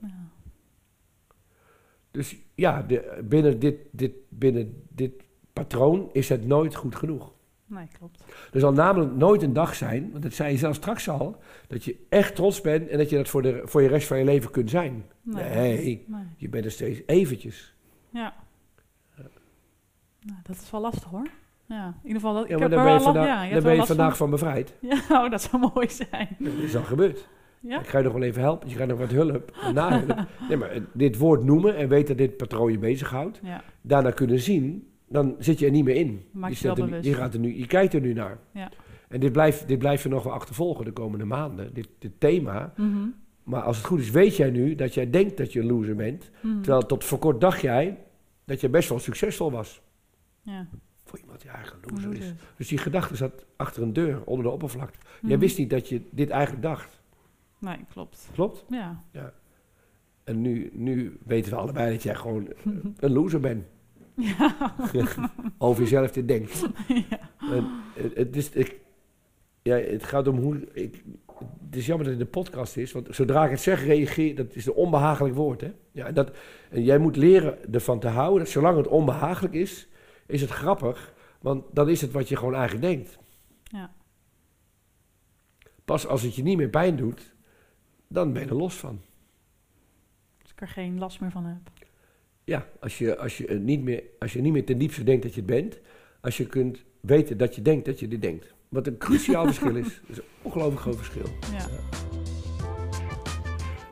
Dus 2.11 2.37
ja, 2.55 2.83
de, 2.83 3.23
binnen, 3.25 3.59
dit, 3.59 3.76
dit, 3.90 4.12
binnen 4.28 4.83
dit 4.88 5.12
patroon 5.56 6.08
is 6.12 6.28
het 6.28 6.46
nooit 6.46 6.75
goed 6.75 6.96
genoeg. 6.96 7.32
Nee, 7.66 7.88
klopt. 7.98 8.25
Er 8.52 8.60
zal 8.60 8.72
namelijk 8.72 9.16
nooit 9.16 9.42
een 9.42 9.52
dag 9.52 9.75
zijn, 9.75 10.10
want 10.10 10.22
dat 10.22 10.32
zei 10.32 10.52
je 10.52 10.58
zelf 10.58 10.75
straks 10.75 11.08
al, 11.08 11.36
dat 11.66 11.84
je 11.84 11.96
echt 12.08 12.34
trots 12.34 12.60
bent 12.60 12.88
en 12.88 12.98
dat 12.98 13.10
je 13.10 13.16
dat 13.16 13.28
voor 13.28 13.42
de, 13.42 13.60
voor 13.64 13.82
je 13.82 13.88
rest 13.88 14.06
van 14.06 14.18
je 14.18 14.25
leven 14.25 14.50
kunt 14.50 14.70
zijn. 14.70 15.04
Nee. 15.22 15.50
Nee, 15.50 16.04
Nee. 16.06 16.20
je 16.36 16.48
bent 16.48 16.64
er 16.64 16.70
steeds 16.70 17.00
eventjes. 17.06 17.75
Ja. 18.10 18.34
Nou, 20.20 20.38
dat 20.42 20.56
is 20.56 20.70
wel 20.70 20.80
lastig 20.80 21.04
hoor. 21.10 21.28
Ja, 21.66 21.86
in 21.86 21.94
ieder 22.02 22.20
geval, 22.20 22.34
dat, 22.34 22.44
ik 22.44 22.50
Ja, 22.50 22.58
heb 22.58 22.70
daar 22.70 22.84
ben 22.84 22.92
je 22.92 23.00
vandaag, 23.00 23.26
ja, 23.26 23.30
je 23.32 23.36
daar 23.36 23.40
hebt 23.42 23.52
ben 23.54 23.62
wel 23.62 23.72
je 23.72 23.78
last 23.78 23.88
vandaag 23.88 24.16
van 24.16 24.30
bevrijd. 24.30 24.75
Ja, 25.08 25.25
oh, 25.25 25.30
dat 25.30 25.42
zou 25.42 25.70
mooi 25.75 25.88
zijn. 25.90 26.36
Dat 26.38 26.52
is 26.52 26.76
al 26.76 26.82
gebeurd. 26.82 27.28
Ja? 27.60 27.80
Ik 27.80 27.86
ga 27.86 27.98
je 27.98 28.04
nog 28.04 28.12
wel 28.12 28.22
even 28.22 28.42
helpen. 28.42 28.68
Je 28.68 28.75
krijgt 28.75 28.92
nog 28.92 29.00
wat 29.00 29.10
hulp. 29.10 29.56
nahulp. 29.75 30.26
Nee, 30.48 30.56
maar 30.56 30.70
dit 30.92 31.18
woord 31.18 31.44
noemen 31.44 31.76
en 31.76 31.88
weten 31.88 32.16
dat 32.16 32.26
dit 32.28 32.36
patroon 32.36 32.72
je 32.72 32.78
bezighoudt. 32.78 33.40
Ja, 33.42 33.62
Daarna 33.80 34.10
kunnen 34.10 34.40
zien, 34.40 34.88
dan 35.08 35.36
zit 35.38 35.58
je 35.58 35.66
er 35.66 35.72
niet 35.72 35.84
meer 35.84 35.94
in. 35.96 36.25
Maak 36.32 36.52
je 36.52 36.75
wel 36.75 36.88
er, 36.88 37.04
je, 37.04 37.14
gaat 37.14 37.34
er 37.34 37.40
nu, 37.40 37.58
je 37.58 37.66
kijkt 37.66 37.94
er 37.94 38.00
nu 38.00 38.12
naar. 38.12 38.38
Ja. 38.52 38.70
En 39.08 39.20
dit 39.20 39.32
blijft, 39.32 39.68
dit 39.68 39.78
blijft 39.78 40.02
je 40.02 40.08
nog 40.08 40.22
wel 40.22 40.32
achtervolgen 40.32 40.84
de 40.84 40.92
komende 40.92 41.25
maanden. 41.25 41.75
Dit, 41.75 41.88
dit 41.98 42.12
thema. 42.18 42.72
Mhm. 42.76 43.08
Maar 43.42 43.62
als 43.62 43.76
het 43.76 43.86
goed 43.86 44.00
is, 44.00 44.10
weet 44.10 44.36
jij 44.36 44.50
nu 44.50 44.75
dat 44.75 44.94
jij 44.94 45.10
denkt 45.10 45.36
dat 45.36 45.52
je 45.52 45.60
een 45.60 45.66
loser 45.66 45.96
bent. 45.96 46.30
Mhm. 46.42 46.60
Terwijl 46.60 46.86
tot 46.86 47.04
voor 47.04 47.18
kort 47.18 47.40
dacht 47.40 47.60
jij 47.60 47.98
dat 48.44 48.60
je 48.60 48.68
best 48.68 48.88
wel 48.88 48.98
succesvol 48.98 49.50
was. 49.50 49.80
Ja. 50.42 50.66
voor 51.04 51.18
iemand 51.18 51.40
die 51.40 51.50
eigenlijk 51.50 51.86
een 51.86 51.94
loser 51.94 52.12
is. 52.16 52.32
Dus 52.56 52.68
die 52.68 52.78
gedachte 52.78 53.16
zat 53.16 53.44
achter 53.56 53.82
een 53.82 53.92
deur, 53.92 54.22
onder 54.25 54.44
de 54.44 54.50
oppervlakte. 54.50 54.98
Jij 55.20 55.30
Mhm. 55.30 55.38
wist 55.40 55.58
niet 55.58 55.70
dat 55.70 55.88
je 55.88 56.02
dit 56.10 56.30
eigenlijk 56.30 56.62
dacht. 56.62 57.00
Nee, 57.58 57.76
klopt. 57.92 58.28
Klopt? 58.34 58.64
Ja. 58.68 59.02
En 60.25 60.40
nu, 60.40 60.70
nu 60.72 61.18
weten 61.25 61.50
we 61.52 61.58
allebei 61.58 61.92
dat 61.92 62.02
jij 62.02 62.14
gewoon 62.14 62.48
een 62.96 63.12
loser 63.12 63.40
bent. 63.40 63.64
Ja. 64.16 64.75
Over 65.58 65.82
jezelf 65.82 66.11
te 66.11 66.25
denken. 66.25 66.75
ja. 67.11 67.30
En 67.40 67.66
het, 67.94 68.14
het 68.14 68.37
is, 68.37 68.50
ik, 68.50 68.80
ja, 69.62 69.76
het 69.76 70.04
gaat 70.04 70.28
om 70.28 70.38
hoe. 70.38 70.68
Ik, 70.73 71.04
het 71.64 71.76
is 71.76 71.87
jammer 71.87 72.06
dat 72.06 72.14
het 72.14 72.23
in 72.23 72.32
de 72.32 72.38
podcast 72.40 72.76
is, 72.76 72.92
want 72.92 73.08
zodra 73.11 73.44
ik 73.44 73.50
het 73.50 73.61
zeg, 73.61 73.85
reageer. 73.85 74.35
Dat 74.35 74.54
is 74.54 74.66
een 74.66 74.73
onbehagelijk 74.73 75.35
woord. 75.35 75.61
Hè? 75.61 75.73
Ja, 75.92 76.06
en, 76.06 76.14
dat, 76.14 76.37
en 76.70 76.82
jij 76.82 76.99
moet 76.99 77.16
leren 77.16 77.73
ervan 77.73 78.00
te 78.00 78.08
houden 78.08 78.38
dat 78.38 78.49
zolang 78.49 78.76
het 78.76 78.88
onbehagelijk 78.88 79.54
is, 79.54 79.88
is 80.26 80.40
het 80.40 80.50
grappig. 80.50 81.14
Want 81.40 81.64
dan 81.73 81.88
is 81.88 82.00
het 82.00 82.12
wat 82.12 82.28
je 82.28 82.37
gewoon 82.37 82.54
eigenlijk 82.54 82.85
denkt. 82.85 83.18
Ja. 83.62 83.92
Pas 85.85 86.06
als 86.06 86.23
het 86.23 86.35
je 86.35 86.42
niet 86.42 86.56
meer 86.56 86.68
pijn 86.68 86.96
doet, 86.96 87.35
dan 88.08 88.32
ben 88.32 88.42
je 88.42 88.49
er 88.49 88.56
los 88.56 88.75
van. 88.75 89.00
Als 90.42 90.50
ik 90.50 90.61
er 90.61 90.68
geen 90.68 90.99
last 90.99 91.20
meer 91.20 91.30
van 91.30 91.44
heb. 91.44 91.86
Ja, 92.46 92.66
als 92.80 92.98
je, 92.98 93.18
als 93.18 93.36
je, 93.36 93.54
niet 93.54 93.82
meer, 93.82 94.02
als 94.18 94.32
je 94.32 94.40
niet 94.40 94.52
meer 94.52 94.64
ten 94.64 94.78
diepste 94.78 95.04
denkt 95.04 95.22
dat 95.22 95.34
je 95.34 95.40
het 95.40 95.50
bent, 95.50 95.80
als 96.20 96.36
je 96.36 96.46
kunt 96.46 96.78
weten 97.00 97.38
dat 97.38 97.54
je 97.54 97.62
denkt 97.62 97.84
dat 97.84 98.00
je 98.00 98.08
dit 98.08 98.22
denkt. 98.22 98.54
Wat 98.68 98.86
een 98.86 98.98
cruciaal 98.98 99.44
verschil 99.52 99.76
is. 99.76 99.84
Dat 99.84 100.10
is 100.10 100.16
een 100.16 100.24
ongelooflijk 100.42 100.80
groot 100.80 100.96
verschil. 100.96 101.24
Ja. 101.52 101.66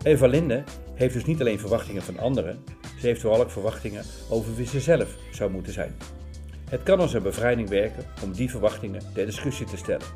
Eva 0.03 0.27
Linde 0.27 0.65
heeft 0.95 1.15
dus 1.15 1.25
niet 1.25 1.41
alleen 1.41 1.59
verwachtingen 1.59 2.03
van 2.03 2.19
anderen, 2.19 2.65
ze 2.99 3.07
heeft 3.07 3.21
vooral 3.21 3.41
ook 3.41 3.51
verwachtingen 3.51 4.05
over 4.31 4.57
wie 4.57 4.67
ze 4.67 4.81
zelf 4.81 5.17
zou 5.31 5.51
moeten 5.51 5.73
zijn. 5.73 5.95
Het 6.65 6.83
kan 6.83 6.99
als 7.01 7.15
een 7.15 7.23
bevrijding 7.23 7.69
werken 7.69 8.05
om 8.23 8.33
die 8.33 8.51
verwachtingen 8.51 9.03
ter 9.15 9.27
discussie 9.27 9.67
te 9.67 9.77
stellen. 9.77 10.07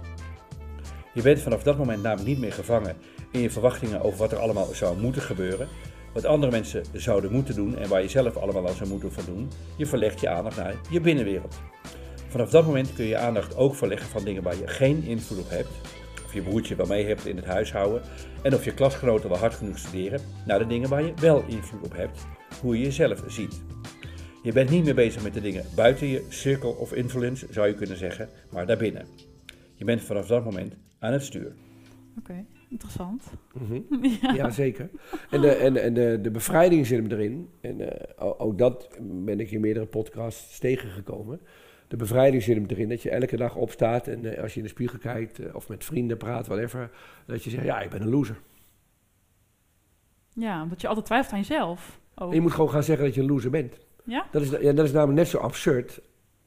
Je 1.15 1.23
bent 1.23 1.41
vanaf 1.41 1.63
dat 1.63 1.79
moment 1.79 2.03
namelijk 2.03 2.29
niet 2.29 2.39
meer 2.39 2.53
gevangen 2.53 2.97
in 3.33 3.41
je 3.41 3.51
verwachtingen 3.51 4.01
over 4.01 4.19
wat 4.19 4.33
er 4.33 4.39
allemaal 4.39 4.75
zou 4.75 5.01
moeten 5.01 5.23
gebeuren, 5.23 5.69
wat 6.13 6.25
andere 6.25 6.53
mensen 6.53 6.85
zouden 6.93 7.33
moeten 7.33 7.55
doen 7.55 7.77
en 7.77 7.89
waar 7.89 8.03
je 8.03 8.09
zelf 8.09 8.37
allemaal 8.37 8.69
aan 8.69 8.75
zou 8.75 8.89
moeten 8.89 9.13
van 9.13 9.25
doen. 9.25 9.51
Je 9.77 9.87
verlegt 9.87 10.21
je 10.21 10.29
aandacht 10.29 10.57
naar 10.57 10.75
je 10.91 11.01
binnenwereld. 11.01 11.61
Vanaf 12.29 12.51
dat 12.51 12.67
moment 12.67 12.95
kun 12.95 13.05
je 13.05 13.11
je 13.11 13.17
aandacht 13.17 13.57
ook 13.57 13.75
verleggen 13.75 14.09
van 14.09 14.25
dingen 14.25 14.43
waar 14.43 14.57
je 14.57 14.67
geen 14.67 15.03
invloed 15.03 15.39
op 15.39 15.51
hebt, 15.51 15.69
of 16.25 16.35
je 16.35 16.43
broertje 16.43 16.75
wel 16.75 16.87
mee 16.87 17.07
hebt 17.07 17.27
in 17.27 17.37
het 17.37 17.45
huishouden, 17.45 18.03
en 18.43 18.55
of 18.55 18.65
je 18.65 18.75
klasgenoten 18.75 19.29
wel 19.29 19.39
hard 19.39 19.55
genoeg 19.55 19.79
studeren, 19.79 20.21
naar 20.47 20.59
de 20.59 20.67
dingen 20.67 20.89
waar 20.89 21.03
je 21.03 21.15
wel 21.21 21.45
invloed 21.47 21.85
op 21.85 21.97
hebt, 21.97 22.27
hoe 22.61 22.79
je 22.79 22.85
jezelf 22.85 23.23
ziet. 23.27 23.63
Je 24.43 24.53
bent 24.53 24.71
niet 24.71 24.85
meer 24.85 24.95
bezig 24.95 25.23
met 25.23 25.35
de 25.35 25.41
dingen 25.41 25.65
buiten 25.75 26.07
je 26.07 26.27
circle 26.29 26.77
of 26.77 26.93
influence, 26.93 27.47
zou 27.51 27.67
je 27.67 27.75
kunnen 27.75 27.97
zeggen, 27.97 28.29
maar 28.51 28.67
daarbinnen. 28.67 29.07
Je 29.75 29.85
bent 29.85 30.03
vanaf 30.03 30.27
dat 30.27 30.45
moment 30.45 30.75
aan 30.99 31.13
het 31.13 31.23
stuur. 31.23 31.53
Oké, 32.19 32.45
interessant. 32.69 33.25
Mhm. 33.55 33.81
ja. 34.23 34.33
Ja, 34.35 34.51
zeker. 34.51 34.91
En 35.31 35.41
de, 35.41 35.51
en, 35.51 35.83
en 35.83 35.95
de, 35.95 36.19
de 36.21 36.31
bevrijding 36.31 36.87
zit 36.87 36.99
hem 36.99 37.11
erin. 37.11 37.51
En 37.61 37.81
eh, 37.81 38.33
ook 38.39 38.59
dat 38.59 38.89
ben 39.01 39.41
ik 39.41 39.51
in 39.51 39.61
meerdere 39.61 39.87
podcasts 39.87 40.59
tegengekomen. 40.59 41.41
De 41.89 41.97
bevrijding 41.97 42.43
zit 42.43 42.57
hem 42.57 42.67
erin 42.67 42.89
dat 42.89 43.03
je 43.03 43.11
elke 43.11 43.37
dag 43.37 43.57
opstaat 43.57 44.07
en 44.07 44.35
eh, 44.37 44.43
als 44.43 44.53
je 44.53 44.59
in 44.59 44.65
de 44.65 44.73
spiegel 44.73 44.99
kijkt 44.99 45.39
eh, 45.39 45.55
of 45.55 45.69
met 45.69 45.85
vrienden 45.85 46.17
praat, 46.17 46.47
whatever, 46.47 46.91
dat 47.27 47.45
je 47.45 47.51
zegt, 47.51 47.65
ja, 47.65 47.81
ik 47.81 47.91
ben 47.91 48.03
een 48.03 48.11
loser. 48.11 48.41
ja, 50.33 50.63
omdat 50.63 50.81
je 50.81 50.89
altijd 50.89 51.07
twijfelt 51.07 51.33
aan 51.33 51.39
jezelf. 51.39 52.01
Ook. 52.15 52.29
En 52.29 52.35
je 52.35 52.41
moet 52.41 52.53
gewoon 52.53 52.71
gaan 52.71 52.83
zeggen 52.83 53.05
dat 53.05 53.15
je 53.15 53.21
een 53.21 53.27
loser 53.27 53.51
bent. 53.51 53.79
Ja? 54.05 54.27
Dat 54.31 54.43
is, 54.43 54.51
ja, 54.51 54.73
dat 54.73 54.85
is 54.85 54.93
namelijk 54.93 55.19
net 55.19 55.29
zo 55.29 55.39
absurd, 55.39 56.01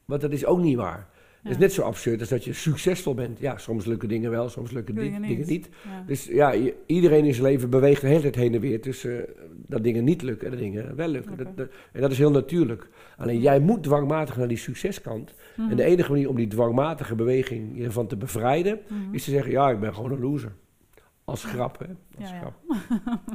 want 0.04 0.20
dat 0.20 0.32
is 0.32 0.44
ook 0.44 0.58
niet 0.58 0.76
waar. 0.76 1.08
Het 1.42 1.52
is 1.52 1.58
net 1.58 1.72
zo 1.72 1.82
absurd 1.82 2.20
als 2.20 2.28
dat 2.28 2.44
je 2.44 2.52
succesvol 2.52 3.14
bent. 3.14 3.38
Ja, 3.38 3.58
soms 3.58 3.84
lukken 3.84 4.08
dingen 4.08 4.30
wel, 4.30 4.48
soms 4.48 4.70
lukken 4.70 4.94
di- 4.94 5.00
Dingen 5.00 5.22
dingen, 5.22 5.46
niet. 5.46 5.68
Dus 6.06 6.24
ja, 6.24 6.52
je- 6.52 6.76
iedereen 6.86 7.24
in 7.24 7.34
zijn 7.34 7.46
leven 7.46 7.70
beweegt 7.70 8.00
de 8.00 8.06
hele 8.06 8.20
tijd 8.20 8.34
heen 8.34 8.54
en 8.54 8.60
weer 8.60 8.80
tussen 8.80 9.28
eh, 9.28 9.42
dat 9.66 9.82
dingen 9.82 10.04
niet 10.04 10.22
lukken 10.22 10.44
en 10.46 10.52
dat 10.52 10.60
dingen 10.62 10.96
wel 10.96 11.08
lukken. 11.08 11.32
Oké. 11.32 11.44
Dat, 11.44 11.56
dat- 11.56 11.70
en 11.92 12.00
dat 12.00 12.10
is 12.10 12.18
heel 12.18 12.30
natuurlijk. 12.30 12.88
Alleen 13.16 13.40
jij 13.40 13.60
moet 13.60 13.82
dwangmatig 13.82 14.36
naar 14.36 14.48
die 14.48 14.56
succeskant. 14.56 15.34
Mhm. 15.56 15.70
En 15.70 15.76
de 15.76 15.82
enige 15.84 16.10
manier 16.10 16.28
om 16.28 16.36
die 16.36 16.46
dwangmatige 16.48 17.14
beweging 17.14 17.74
hiervan 17.74 18.06
te 18.06 18.16
bevrijden, 18.16 18.80
Mhm. 18.88 19.14
is 19.14 19.24
te 19.24 19.30
zeggen, 19.30 19.50
ja, 19.52 19.70
ik 19.70 19.80
ben 19.80 19.94
gewoon 19.94 20.12
een 20.12 20.20
loser. 20.20 20.52
Als 21.24 21.44
grap, 21.44 21.78
hè. 21.78 21.86
Als 22.20 22.30
Ja, 22.30 22.34
ja. 22.34 22.40
grap. 22.40 22.54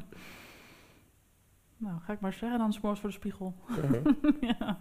Nou, 1.78 2.00
ga 2.02 2.14
ik 2.14 2.20
maar 2.20 2.34
zeggen 2.34 2.60
dan 2.60 2.74
's 2.74 2.80
morgens 2.82 3.02
voor 3.02 3.10
de 3.10 3.16
spiegel. 3.16 3.56
Uh-huh. 3.70 4.14
ja. 4.60 4.80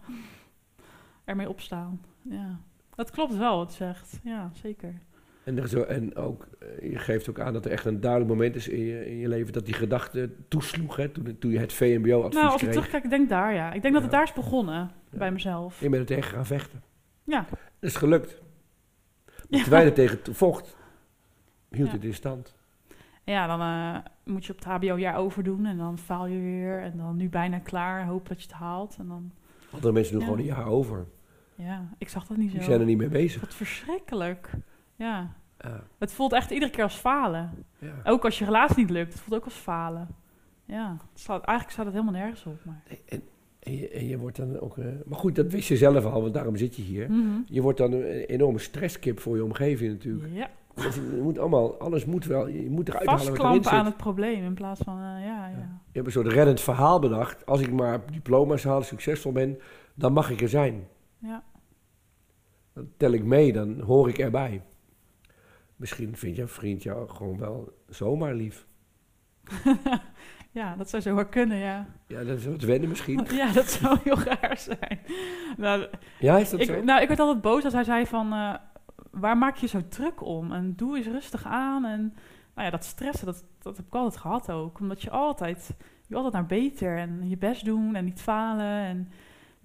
Ermee 1.25 1.49
opstaan. 1.49 2.01
Ja. 2.23 2.61
Dat 2.97 3.11
klopt 3.11 3.37
wel, 3.37 3.57
wat 3.57 3.71
je 3.71 3.77
zegt. 3.77 4.21
Ja, 4.25 4.51
zeker. 4.63 4.95
En, 5.45 5.59
er 5.59 5.79
ook- 5.79 5.85
en 5.87 6.17
ook, 6.17 6.47
eh, 6.59 6.91
je 6.91 6.99
geeft 6.99 7.31
ook 7.31 7.41
aan 7.41 7.53
dat 7.53 7.65
er 7.65 7.71
echt 7.71 7.85
een 7.85 8.01
duidelijk 8.01 8.31
moment 8.31 8.57
is 8.57 8.69
in 8.69 8.81
je, 8.81 9.07
in 9.11 9.17
je 9.17 9.29
leven 9.29 9.53
dat 9.53 9.65
die 9.65 9.75
gedachte 9.75 10.31
toesloeg, 10.49 10.97
hè, 10.97 11.09
toen, 11.09 11.37
toen 11.39 11.51
je 11.51 11.59
het 11.59 11.73
VMBO-advies 11.73 12.35
Nou, 12.41 12.53
als 12.53 12.63
ik 12.63 12.71
terugkijk, 12.71 13.05
ik 13.05 13.11
denk 13.11 13.29
daar, 13.29 13.55
ja. 13.55 13.73
Ik 13.73 13.83
denk 13.83 13.95
dat 13.95 14.03
het 14.03 14.13
daar 14.13 14.23
is 14.23 14.33
begonnen, 14.33 14.91
bij 15.11 15.33
mezelf. 15.33 15.81
Je 15.81 15.89
bent 15.89 16.11
er 16.11 16.17
tegen 16.17 16.31
gaan 16.35 16.47
vechten. 16.47 16.83
Ja. 17.25 17.47
Dat 17.51 17.59
is 17.91 17.97
gelukt. 17.97 18.43
Terwijl 19.51 19.83
je 19.83 19.89
er 19.89 19.95
tegen 19.95 20.23
te- 20.23 20.35
vocht, 20.35 20.77
hield 21.71 21.93
het 21.93 22.05
in 22.05 22.15
stand. 22.15 22.55
Ja, 23.25 23.47
dan 23.47 23.61
eh, 23.61 24.11
moet 24.35 24.45
je 24.47 24.53
op 24.53 24.59
het 24.59 24.69
HBO-jaar 24.69 25.17
overdoen 25.17 25.67
en 25.67 25.77
dan 25.77 25.99
faal 25.99 26.27
je 26.27 26.41
weer. 26.41 26.83
En 26.83 26.97
dan 26.97 27.17
nu 27.17 27.29
bijna 27.29 27.59
klaar, 27.59 28.07
hoop 28.07 28.29
dat 28.29 28.37
je 28.43 28.49
het 28.49 28.57
haalt. 28.57 28.97
En 28.99 29.09
dan, 29.09 29.33
Andere 29.71 29.93
mensen 29.93 30.13
doen 30.13 30.21
Ja. 30.23 30.29
gewoon 30.29 30.41
een 30.41 30.55
jaar 30.55 30.67
over. 30.67 31.07
Ja, 31.57 31.89
ik 31.99 32.09
zag 32.09 32.27
dat 32.27 32.37
niet 32.37 32.51
zo. 32.51 32.57
Die 32.57 32.65
zijn 32.67 32.81
er 32.81 32.87
niet 32.87 32.99
mee 32.99 33.09
bezig. 33.09 33.41
Wat 33.41 33.55
verschrikkelijk. 33.55 34.51
Ja. 34.97 35.31
Ja, 35.61 35.83
Het 35.99 36.13
voelt 36.13 36.33
echt 36.33 36.51
iedere 36.51 36.71
keer 36.71 36.83
als 36.85 36.95
falen. 36.97 37.51
ja. 37.79 37.93
Ook 38.05 38.25
als 38.25 38.39
je 38.39 38.45
relatie 38.45 38.77
niet 38.77 38.91
lukt, 38.91 39.13
het 39.13 39.23
voelt 39.23 39.39
ook 39.39 39.45
als 39.45 39.55
falen. 39.55 40.09
Ja, 40.65 40.97
het 41.13 41.21
slaat, 41.21 41.45
eigenlijk 41.45 41.71
staat 41.71 41.85
het 41.87 41.95
helemaal 41.95 42.21
nergens 42.21 42.45
op. 42.45 42.65
Maar. 42.65 42.83
En, 43.09 43.23
en, 43.59 43.77
je, 43.77 43.89
en 43.89 44.07
je 44.07 44.19
wordt 44.19 44.37
dan 44.37 44.61
ook... 44.61 44.79
eh, 44.79 44.85
maar 45.07 45.19
goed, 45.19 45.35
dat 45.35 45.53
wist 45.53 45.69
je 45.69 45.77
zelf 45.77 46.05
al, 46.05 46.21
want 46.23 46.35
daarom 46.35 46.57
zit 46.57 46.77
je 46.77 46.83
hier. 46.83 47.11
Mhm. 47.11 47.39
Je 47.47 47.63
wordt 47.63 47.79
dan 47.79 47.93
een 47.93 48.03
enorme 48.05 48.59
stresskip 48.59 49.21
voor 49.21 49.37
je 49.37 49.45
omgeving 49.45 49.93
natuurlijk. 49.93 50.33
Ja, 50.35 50.51
Dus 50.75 50.95
je 50.95 51.21
moet 51.23 51.39
allemaal, 51.39 51.79
alles 51.79 52.05
moet 52.05 52.25
wel, 52.25 52.49
je 52.49 52.71
moet 52.71 52.89
eruit 52.89 53.07
halen 53.07 53.37
wat 53.37 53.67
aan 53.67 53.85
het 53.85 53.97
probleem 53.97 54.45
in 54.45 54.55
plaats 54.55 54.81
van, 54.85 54.97
eh, 54.97 55.03
ja, 55.03 55.49
ja. 55.49 55.81
Je 55.93 55.93
hebt 56.03 56.07
een 56.07 56.13
soort 56.13 56.27
reddend 56.33 56.61
verhaal 56.61 56.99
bedacht. 56.99 57.47
Als 57.47 57.61
ik 57.61 57.73
maar 57.73 58.01
diploma's 58.13 58.65
haal, 58.65 58.83
succesvol 58.83 59.33
ben, 59.33 59.59
dan 59.95 60.13
mag 60.13 60.31
ik 60.31 60.41
er 60.41 60.49
zijn. 60.49 60.87
Ja. 61.27 61.43
Dan 62.73 62.89
tel 62.97 63.13
ik 63.13 63.25
mee, 63.25 63.53
dan 63.53 63.81
hoor 63.81 64.09
ik 64.09 64.19
erbij. 64.19 64.63
Misschien 65.77 66.17
vindt 66.17 66.37
jouw 66.37 66.47
vriend 66.49 66.83
jou 66.83 67.09
gewoon 67.09 67.39
wel 67.39 67.73
zomaar 67.89 68.35
lief. 68.35 68.67
ja, 70.51 70.77
dat 70.77 70.91
zou 70.91 71.03
zo 71.03 71.15
wel 71.15 71.27
kunnen, 71.27 71.57
ja. 71.57 71.87
Ja, 72.07 72.25
dat 72.25 72.39
is 72.39 72.47
wat 72.47 72.63
wennen 72.63 72.89
misschien. 72.89 73.27
Ja, 73.35 73.53
dat 73.53 73.71
zou 73.71 73.99
heel 74.03 74.19
raar 74.19 74.59
zijn. 74.59 75.01
Nou, 75.57 75.87
Ja, 76.19 76.39
is 76.39 76.51
dat 76.51 76.61
ik, 76.61 76.67
zo? 76.67 76.83
nou, 76.83 77.03
ik 77.03 77.09
werd 77.09 77.21
altijd 77.21 77.41
boos 77.41 77.65
als 77.65 77.73
hij 77.73 77.85
zei 77.85 78.07
van... 78.07 78.33
eh, 78.33 78.55
waar 79.11 79.39
maak 79.39 79.57
je 79.57 79.67
zo 79.67 79.89
druk 79.89 80.23
om? 80.23 80.53
En 80.53 80.75
doe 80.77 80.97
eens 80.97 81.07
rustig 81.07 81.45
aan. 81.45 81.85
En 81.85 82.01
nou 82.55 82.67
ja, 82.67 82.71
dat 82.71 82.85
stressen, 82.85 83.27
dat, 83.27 83.45
dat 83.59 83.77
heb 83.77 83.87
ik 83.87 83.95
altijd 83.95 84.21
gehad 84.21 84.51
ook. 84.51 84.81
Omdat 84.81 85.03
je 85.03 85.11
altijd... 85.11 85.77
Je 86.09 86.15
altijd 86.15 86.33
naar 86.35 86.47
beter 86.47 86.99
en 86.99 87.29
je 87.29 87.37
best 87.37 87.65
doen 87.65 87.95
en 87.95 88.05
niet 88.05 88.21
falen. 88.23 88.67
En, 88.67 89.09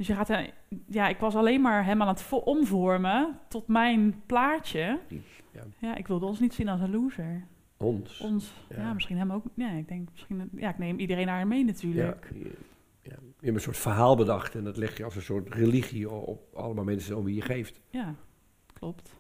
dus 0.02 0.10
je 0.10 0.16
gaat... 0.16 0.52
Ja, 0.88 1.08
ik 1.08 1.18
was 1.18 1.36
alleen 1.36 1.62
maar 1.62 1.86
hem 1.86 2.02
aan 2.02 2.08
het 2.08 2.22
vo- 2.22 2.38
omvormen 2.38 3.40
tot 3.48 3.68
mijn 3.68 4.22
plaatje. 4.26 5.00
Ja. 5.52 5.62
Ja, 5.78 5.96
ik 5.96 6.08
wilde 6.08 6.26
ons 6.26 6.40
niet 6.40 6.54
zien 6.54 6.68
als 6.70 6.82
een 6.82 6.92
loser. 6.92 7.46
Ons. 7.78 8.20
Ons, 8.20 8.54
ja, 8.70 8.76
Ja. 8.76 8.94
misschien 8.94 9.18
hem 9.18 9.32
ook. 9.32 9.44
Ja, 9.56 9.70
ik 9.72 9.88
denk 9.88 10.10
misschien... 10.12 10.50
Ja, 10.56 10.70
ik 10.70 10.78
neem 10.78 11.00
iedereen 11.00 11.26
naar 11.26 11.48
mee 11.48 11.60
Ja, 11.60 11.66
natuurlijk. 11.66 12.30
je, 12.34 12.40
ja. 13.02 13.16
je 13.40 13.46
hebt 13.46 13.56
een 13.56 13.62
soort 13.62 13.78
verhaal 13.78 14.16
bedacht 14.16 14.56
en 14.56 14.64
dat 14.64 14.78
leg 14.78 14.98
je 14.98 15.04
als 15.04 15.16
een 15.16 15.22
soort 15.22 15.54
religie 15.54 16.10
op, 16.10 16.56
allemaal 16.56 16.84
mensen 16.84 17.18
om 17.18 17.24
wie 17.24 17.36
je 17.36 17.42
geeft. 17.42 17.82
Ja, 17.90 18.16
klopt. 18.74 19.16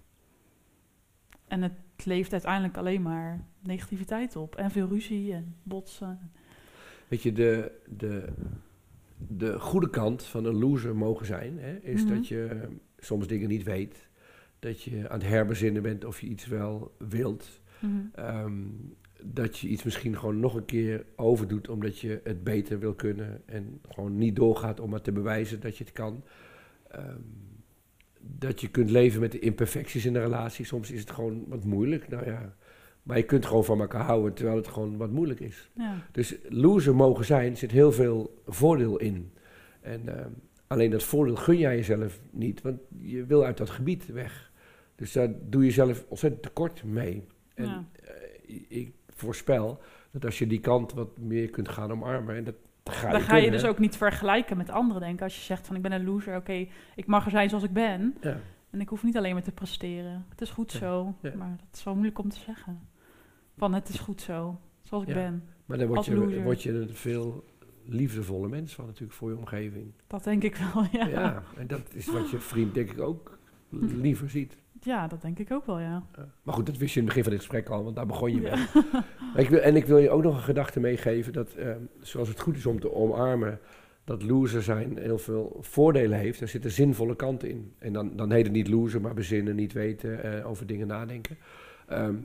En 1.48 1.62
het 1.62 2.06
levert 2.06 2.32
uiteindelijk 2.34 2.78
alleen 2.78 3.02
maar 3.02 3.46
negativiteit 3.60 4.36
op. 4.36 4.56
En 4.56 4.72
veel 4.72 4.88
ruzie 4.88 5.34
en 5.34 5.56
botsen. 5.63 6.32
Weet 7.08 7.24
je, 7.24 7.32
de, 7.34 7.82
de, 7.98 8.34
de 9.38 9.60
goede 9.60 9.89
kant 9.89 10.24
van 10.24 10.46
een 10.46 10.58
loser 10.60 10.96
mogen 10.96 11.26
zijn, 11.26 11.60
hè, 11.60 11.76
is 11.78 12.04
Mhm. 12.04 12.13
dat 12.13 12.28
je 12.28 12.67
soms 12.98 13.28
dingen 13.28 13.48
niet 13.50 13.63
weet. 13.63 14.10
Dat 14.60 14.82
je 14.82 15.10
aan 15.10 15.20
het 15.20 15.28
herbezinnen 15.28 15.82
bent 15.82 16.06
of 16.06 16.22
je 16.22 16.28
iets 16.28 16.48
wel 16.48 16.96
wilt. 17.10 17.62
Mhm. 17.80 17.91
Ehm, 18.15 18.54
dat 19.24 19.58
je 19.60 19.67
iets 19.67 19.84
misschien 19.84 20.17
gewoon 20.17 20.39
nog 20.39 20.56
een 20.56 20.65
keer 20.65 21.06
overdoet 21.15 21.70
omdat 21.70 22.00
je 22.00 22.20
het 22.24 22.44
beter 22.44 22.80
wil 22.80 22.94
kunnen. 22.94 23.41
En 23.46 23.80
gewoon 23.89 24.17
niet 24.17 24.36
doorgaat 24.36 24.80
om 24.80 24.89
maar 24.89 25.02
te 25.02 25.12
bewijzen 25.12 25.60
dat 25.60 25.78
je 25.78 25.84
het 25.84 25.94
kan. 25.94 26.24
Ehm, 26.88 27.20
dat 28.22 28.62
je 28.62 28.67
kunt 28.70 28.89
leven 28.89 29.20
met 29.22 29.32
de 29.32 29.39
imperfecties 29.39 30.06
in 30.06 30.13
de 30.13 30.20
relatie. 30.22 30.65
Soms 30.65 30.91
is 30.91 31.00
het 31.00 31.12
gewoon 31.12 31.46
wat 31.48 31.63
moeilijk. 31.65 32.08
Nou 32.08 32.26
ja, 32.26 32.56
maar 33.04 33.18
je 33.18 33.24
kunt 33.24 33.46
gewoon 33.46 33.66
van 33.66 33.80
elkaar 33.82 34.04
houden 34.04 34.34
terwijl 34.34 34.58
het 34.58 34.68
gewoon 34.68 34.98
wat 34.98 35.12
moeilijk 35.12 35.40
is. 35.40 35.70
Ja. 35.74 35.96
Dus 36.12 36.36
loser 36.50 36.96
mogen 36.96 37.26
zijn 37.26 37.58
zit 37.58 37.72
heel 37.72 37.92
veel 37.92 38.42
voordeel 38.48 38.98
in. 38.98 39.34
En 39.82 40.18
ehm, 40.20 40.30
Alleen 40.68 40.92
dat 40.92 41.04
voordeel 41.04 41.36
gun 41.36 41.58
jij 41.58 41.76
jezelf 41.76 42.20
niet, 42.30 42.62
want 42.62 42.80
je 43.02 43.26
wil 43.26 43.44
uit 43.46 43.58
dat 43.58 43.70
gebied 43.70 44.06
weg. 44.06 44.52
Dus 44.96 45.12
daar 45.12 45.30
doe 45.50 45.66
je 45.66 45.72
zelf 45.72 46.06
ontzettend 46.08 46.44
tekort 46.44 46.84
mee. 46.84 47.28
En 47.54 47.66
Ja. 47.66 47.86
eh, 48.48 48.56
ik 48.68 48.92
voorspel 49.10 49.80
dat 50.12 50.26
als 50.26 50.40
je 50.40 50.48
die 50.48 50.60
kant 50.60 50.94
wat 50.94 51.18
meer 51.18 51.50
kunt 51.50 51.70
gaan 51.70 51.92
omarmen, 51.92 52.36
en 52.36 52.44
dat 52.44 52.56
ga 52.84 53.10
Dan 53.12 53.20
je 53.20 53.26
ga 53.26 53.36
je 53.36 53.52
dus 53.52 53.66
ook 53.66 53.80
niet 53.80 53.96
vergelijken 53.98 54.58
met 54.58 54.70
anderen, 54.70 55.02
denk 55.02 55.14
ik. 55.14 55.22
Als 55.22 55.36
je 55.36 55.42
zegt 55.42 55.68
van 55.68 55.76
ik 55.76 55.82
ben 55.82 55.92
een 55.92 56.06
loser, 56.06 56.36
oké, 56.36 56.68
ik 56.96 57.06
mag 57.06 57.26
er 57.26 57.32
zijn 57.32 57.50
zoals 57.50 57.64
ik 57.64 57.74
ben. 57.74 58.16
Ja. 58.22 58.38
En 58.70 58.82
ik 58.82 58.90
hoef 58.90 59.04
niet 59.04 59.18
alleen 59.18 59.34
maar 59.34 59.44
te 59.44 59.52
presteren. 59.52 60.26
Het 60.30 60.42
is 60.42 60.50
goed 60.50 60.72
Ja, 60.72 60.78
zo. 60.80 61.16
ja. 61.22 61.32
Maar 61.36 61.56
dat 61.58 61.78
is 61.78 61.84
wel 61.84 61.94
moeilijk 61.94 62.20
om 62.20 62.30
te 62.30 62.40
zeggen. 62.40 62.80
Van 63.62 63.74
het 63.74 63.89
is 63.89 64.00
goed 64.00 64.21
zo, 64.21 64.60
zoals 64.82 65.04
ik 65.04 65.10
Ja. 65.10 65.15
ben. 65.15 65.43
Maar 65.65 65.78
dan 65.78 65.88
word 65.88 66.06
je, 66.06 66.41
word 66.43 66.63
je 66.63 66.71
een 66.71 66.93
veel 66.93 67.43
liefdevolle 67.86 68.47
mens 68.47 68.74
van 68.74 68.86
natuurlijk 68.86 69.13
voor 69.13 69.30
je 69.30 69.38
omgeving. 69.38 69.93
Dat 70.08 70.24
denk 70.24 70.43
ik 70.43 70.56
wel, 70.56 70.84
ja. 70.91 71.06
Ja, 71.15 71.19
Ja, 71.19 71.43
en 71.58 71.67
dat 71.67 71.93
is 71.93 72.06
wat 72.08 72.30
je 72.30 72.39
vriend 72.39 72.74
denk 72.74 72.91
ik 72.91 73.02
ook 73.02 73.38
liever 73.69 74.30
ziet. 74.30 74.58
dat 75.10 75.21
denk 75.21 75.39
ik 75.39 75.52
ook 75.52 75.65
wel, 75.65 75.80
ja. 75.80 76.04
Ja. 76.15 76.30
Maar 76.43 76.54
goed, 76.54 76.65
dat 76.65 76.78
wist 76.78 76.93
je 76.93 77.00
in 77.00 77.06
het 77.06 77.15
begin 77.15 77.24
van 77.24 77.32
dit 77.32 77.41
gesprek 77.41 77.69
al, 77.69 77.84
want 77.84 77.95
daar 77.95 78.06
begon 78.06 78.32
je 78.32 78.41
mee. 78.41 78.52
Ja. 78.52 79.06
Ik 79.36 79.50
wil, 79.50 79.60
en 79.60 79.76
ik 79.76 79.86
wil 79.86 79.97
je 79.97 80.10
ook 80.10 80.24
nog 80.24 80.36
een 80.36 80.43
gedachte 80.43 80.80
meegeven 80.80 81.34
dat, 81.34 81.54
eh, 81.54 81.76
zoals 82.00 82.28
het 82.28 82.39
goed 82.39 82.58
is 82.58 82.65
om 82.65 82.80
te 82.80 82.93
omarmen, 82.93 83.60
dat 84.04 84.24
loser 84.24 84.63
zijn 84.63 84.97
heel 84.97 85.17
veel 85.17 85.58
voordelen 85.62 86.19
heeft. 86.19 86.41
Er 86.41 86.47
zitten 86.47 86.71
zinvolle 86.71 87.15
kanten 87.15 87.50
in. 87.50 87.74
En 87.78 87.93
dan, 87.93 88.15
dan 88.15 88.32
heet 88.32 88.43
het 88.43 88.54
niet 88.54 88.67
loser, 88.67 89.02
maar 89.02 89.13
bezinnen, 89.13 89.56
niet 89.56 89.74
weten, 89.74 90.24
eh, 90.24 90.50
over 90.50 90.65
dingen 90.67 90.88
nadenken. 90.88 91.38
Ehm, 91.88 92.15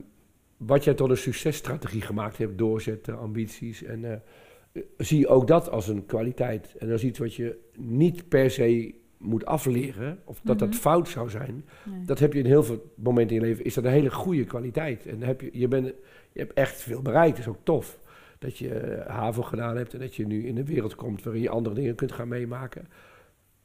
wat 0.56 0.84
jij 0.84 0.94
tot 0.94 1.10
een 1.10 1.16
successtrategie 1.16 2.00
gemaakt 2.00 2.38
hebt, 2.38 2.58
doorzetten, 2.58 3.18
ambities. 3.18 3.82
En 3.82 4.04
eh, 4.04 4.82
zie 4.98 5.28
ook 5.28 5.46
dat 5.46 5.70
als 5.70 5.88
een 5.88 6.06
kwaliteit. 6.06 6.74
En 6.78 6.88
dat 6.88 6.98
is 6.98 7.04
iets 7.04 7.18
wat 7.18 7.34
je 7.34 7.58
niet 7.76 8.28
per 8.28 8.50
se 8.50 8.94
moet 9.18 9.46
afleren, 9.46 10.18
of 10.24 10.40
dat 10.42 10.58
dat 10.58 10.68
Mhm. 10.68 10.78
fout 10.78 11.08
zou 11.08 11.30
zijn. 11.30 11.64
Nee. 11.84 12.04
Dat 12.04 12.18
heb 12.18 12.32
je 12.32 12.38
in 12.38 12.46
heel 12.46 12.62
veel 12.64 12.92
momenten 12.94 13.36
in 13.36 13.42
je 13.42 13.48
leven, 13.48 13.64
is 13.64 13.74
dat 13.74 13.84
een 13.84 13.90
hele 13.90 14.10
goede 14.10 14.44
kwaliteit. 14.44 15.06
En 15.06 15.22
heb 15.22 15.40
je, 15.40 15.48
je, 15.52 15.68
bent, 15.68 15.86
je 16.32 16.40
hebt 16.40 16.52
echt 16.52 16.80
veel 16.82 17.02
bereikt, 17.02 17.36
dat 17.36 17.46
is 17.46 17.52
ook 17.52 17.60
tof. 17.62 17.98
Dat 18.38 18.58
je 18.58 18.74
eh, 18.74 19.16
HAVO 19.16 19.42
gedaan 19.42 19.76
hebt 19.76 19.94
en 19.94 20.00
dat 20.00 20.14
je 20.14 20.26
nu 20.26 20.46
in 20.46 20.56
een 20.56 20.64
wereld 20.64 20.94
komt 20.94 21.22
waarin 21.22 21.42
je 21.42 21.48
andere 21.48 21.74
dingen 21.74 21.94
kunt 21.94 22.12
gaan 22.12 22.28
meemaken. 22.28 22.88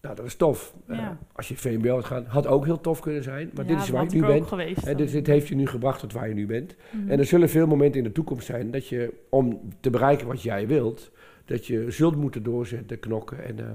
Nou, 0.01 0.15
dat 0.15 0.25
is 0.25 0.35
tof. 0.35 0.75
Eh, 0.87 1.09
als 1.33 1.47
je 1.47 1.57
VMBO 1.57 1.89
had 1.89 2.05
gaan, 2.05 2.25
had 2.25 2.47
ook 2.47 2.65
heel 2.65 2.81
tof 2.81 2.99
kunnen 2.99 3.23
zijn. 3.23 3.51
Maar 3.53 3.65
Ja, 3.65 3.71
dit 3.73 3.81
is 3.83 3.89
waar 3.89 4.03
je 4.03 4.15
nu 4.15 4.25
bent. 4.25 4.47
geweest. 4.47 4.85
En 4.85 4.97
dan. 4.97 5.07
dit, 5.07 5.27
heeft 5.27 5.47
je 5.47 5.55
nu 5.55 5.67
gebracht 5.67 5.99
tot 5.99 6.13
waar 6.13 6.27
je 6.27 6.33
nu 6.33 6.45
bent. 6.45 6.75
Mhm. 6.91 7.09
En 7.09 7.19
er 7.19 7.25
zullen 7.25 7.49
veel 7.49 7.67
momenten 7.67 7.97
in 7.97 8.03
de 8.03 8.11
toekomst 8.11 8.45
zijn 8.45 8.71
dat 8.71 8.87
je, 8.87 9.13
om 9.29 9.61
te 9.79 9.89
bereiken 9.89 10.27
wat 10.27 10.41
jij 10.41 10.67
wilt, 10.67 11.11
dat 11.45 11.67
je 11.67 11.91
zult 11.91 12.15
moeten 12.15 12.43
doorzetten, 12.43 12.99
knokken. 12.99 13.43
En, 13.43 13.59
eh, 13.59 13.65